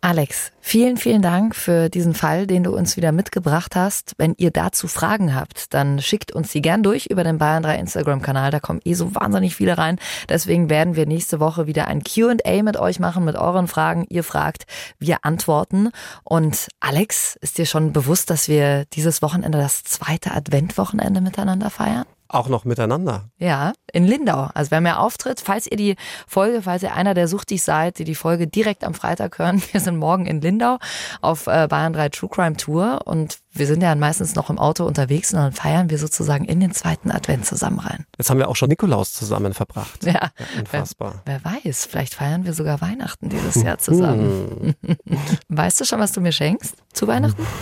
Alex, 0.00 0.52
vielen, 0.60 0.96
vielen 0.96 1.22
Dank 1.22 1.56
für 1.56 1.88
diesen 1.88 2.14
Fall, 2.14 2.46
den 2.46 2.62
du 2.62 2.72
uns 2.72 2.96
wieder 2.96 3.10
mitgebracht 3.10 3.74
hast. 3.74 4.14
Wenn 4.16 4.34
ihr 4.38 4.52
dazu 4.52 4.86
Fragen 4.86 5.34
habt, 5.34 5.74
dann 5.74 6.00
schickt 6.00 6.30
uns 6.30 6.52
die 6.52 6.62
gern 6.62 6.84
durch 6.84 7.06
über 7.06 7.24
den 7.24 7.38
Bayern 7.38 7.64
3 7.64 7.78
Instagram-Kanal. 7.80 8.52
Da 8.52 8.60
kommen 8.60 8.80
eh 8.84 8.94
so 8.94 9.16
wahnsinnig 9.16 9.56
viele 9.56 9.76
rein. 9.76 9.98
Deswegen 10.28 10.70
werden 10.70 10.94
wir 10.94 11.06
nächste 11.06 11.40
Woche 11.40 11.66
wieder 11.66 11.88
ein 11.88 12.04
Q&A 12.04 12.62
mit 12.62 12.76
euch 12.76 13.00
machen, 13.00 13.24
mit 13.24 13.34
euren 13.34 13.66
Fragen. 13.66 14.06
Ihr 14.08 14.22
fragt, 14.22 14.66
wir 15.00 15.24
antworten. 15.24 15.90
Und 16.22 16.68
Alex, 16.78 17.36
ist 17.40 17.58
dir 17.58 17.66
schon 17.66 17.92
bewusst, 17.92 18.30
dass 18.30 18.46
wir 18.46 18.84
dieses 18.92 19.20
Wochenende 19.20 19.58
das 19.58 19.82
zweite 19.82 20.30
Adventwochenende 20.30 21.20
miteinander 21.20 21.70
feiern? 21.70 22.06
Auch 22.30 22.48
noch 22.48 22.64
miteinander. 22.66 23.30
Ja, 23.38 23.72
in 23.92 24.04
Lindau. 24.04 24.50
Also 24.52 24.70
wir 24.70 24.76
haben 24.76 24.86
ja 24.86 24.98
Auftritt. 24.98 25.40
Falls 25.40 25.66
ihr 25.66 25.78
die 25.78 25.96
Folge, 26.26 26.60
falls 26.62 26.82
ihr 26.82 26.94
einer 26.94 27.14
der 27.14 27.26
Suchtis 27.26 27.64
seid, 27.64 27.98
die 27.98 28.04
die 28.04 28.14
Folge 28.14 28.46
direkt 28.46 28.84
am 28.84 28.92
Freitag 28.92 29.38
hören, 29.38 29.62
wir 29.72 29.80
sind 29.80 29.96
morgen 29.96 30.26
in 30.26 30.40
Lindau 30.42 30.78
auf 31.22 31.46
äh, 31.46 31.66
Bayern 31.68 31.94
3 31.94 32.10
True 32.10 32.28
Crime 32.28 32.56
Tour 32.56 33.00
und 33.06 33.38
wir 33.52 33.66
sind 33.66 33.82
ja 33.82 33.94
meistens 33.94 34.34
noch 34.34 34.50
im 34.50 34.58
Auto 34.58 34.84
unterwegs 34.84 35.32
und 35.32 35.40
dann 35.40 35.52
feiern 35.52 35.88
wir 35.90 35.98
sozusagen 35.98 36.44
in 36.44 36.60
den 36.60 36.72
zweiten 36.72 37.10
Advent 37.10 37.46
zusammen 37.46 37.78
rein. 37.80 38.04
Jetzt 38.18 38.28
haben 38.28 38.38
wir 38.38 38.48
auch 38.48 38.56
schon 38.56 38.68
Nikolaus 38.68 39.12
zusammen 39.14 39.54
verbracht. 39.54 40.04
Ja, 40.04 40.12
Ja, 40.12 40.30
unfassbar. 40.58 41.22
wer 41.24 41.40
weiß, 41.44 41.86
vielleicht 41.86 42.14
feiern 42.14 42.44
wir 42.44 42.52
sogar 42.52 42.80
Weihnachten 42.80 43.28
dieses 43.30 43.62
Jahr 43.62 43.78
zusammen. 43.78 44.74
Weißt 45.48 45.80
du 45.80 45.84
schon, 45.84 45.98
was 46.00 46.12
du 46.12 46.20
mir 46.20 46.32
schenkst 46.32 46.74
zu 46.92 47.06
Weihnachten? 47.06 47.46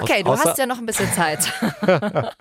Okay, 0.00 0.22
du 0.22 0.30
Außer- 0.30 0.44
hast 0.50 0.58
ja 0.58 0.66
noch 0.66 0.78
ein 0.78 0.86
bisschen 0.86 1.10
Zeit. 1.12 1.52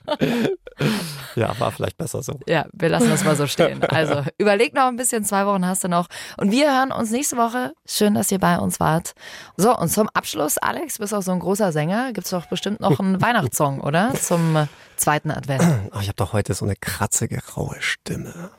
Ja, 1.35 1.57
war 1.59 1.71
vielleicht 1.71 1.97
besser 1.97 2.23
so. 2.23 2.39
Ja, 2.47 2.65
wir 2.73 2.89
lassen 2.89 3.09
das 3.09 3.23
mal 3.23 3.35
so 3.35 3.47
stehen. 3.47 3.81
Also 3.89 4.23
überleg 4.37 4.73
noch 4.73 4.87
ein 4.87 4.95
bisschen, 4.95 5.23
zwei 5.23 5.45
Wochen 5.45 5.65
hast 5.65 5.83
du 5.83 5.87
noch. 5.87 6.07
Und 6.37 6.51
wir 6.51 6.73
hören 6.73 6.91
uns 6.91 7.11
nächste 7.11 7.37
Woche. 7.37 7.73
Schön, 7.85 8.15
dass 8.15 8.31
ihr 8.31 8.39
bei 8.39 8.57
uns 8.57 8.79
wart. 8.79 9.13
So, 9.57 9.77
und 9.77 9.89
zum 9.89 10.09
Abschluss, 10.09 10.57
Alex, 10.57 10.97
bist 10.97 11.13
auch 11.13 11.21
so 11.21 11.31
ein 11.31 11.39
großer 11.39 11.71
Sänger. 11.71 12.11
Gibt's 12.13 12.31
doch 12.31 12.47
bestimmt 12.47 12.79
noch 12.81 12.99
einen 12.99 13.21
Weihnachtssong, 13.21 13.79
oder? 13.81 14.13
Zum 14.15 14.55
äh, 14.55 14.67
zweiten 14.97 15.31
Advent. 15.31 15.63
Oh, 15.93 15.99
ich 16.01 16.07
habe 16.07 16.15
doch 16.15 16.33
heute 16.33 16.53
so 16.53 16.65
eine 16.65 16.75
kratzige, 16.75 17.39
raue 17.55 17.77
Stimme. 17.79 18.49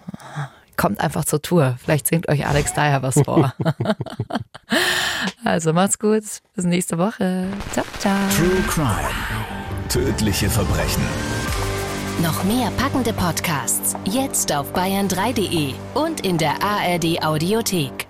Kommt 0.76 1.00
einfach 1.00 1.24
zur 1.24 1.42
Tour. 1.42 1.76
Vielleicht 1.82 2.06
singt 2.06 2.28
euch 2.28 2.46
Alex 2.46 2.72
daher 2.74 3.02
was 3.02 3.20
vor. 3.24 3.52
also 5.44 5.72
macht's 5.72 5.98
gut. 5.98 6.24
Bis 6.54 6.64
nächste 6.64 6.98
Woche. 6.98 7.46
Ciao, 7.72 7.85
ciao. 7.98 8.16
True 8.37 8.62
Crime. 8.68 9.11
Tödliche 9.88 10.48
Verbrechen. 10.48 11.02
Noch 12.22 12.44
mehr 12.44 12.70
packende 12.76 13.12
Podcasts 13.12 13.96
jetzt 14.04 14.52
auf 14.52 14.72
bayern3.de 14.74 15.74
und 15.94 16.24
in 16.24 16.38
der 16.38 16.62
ARD 16.62 17.24
Audiothek. 17.24 18.06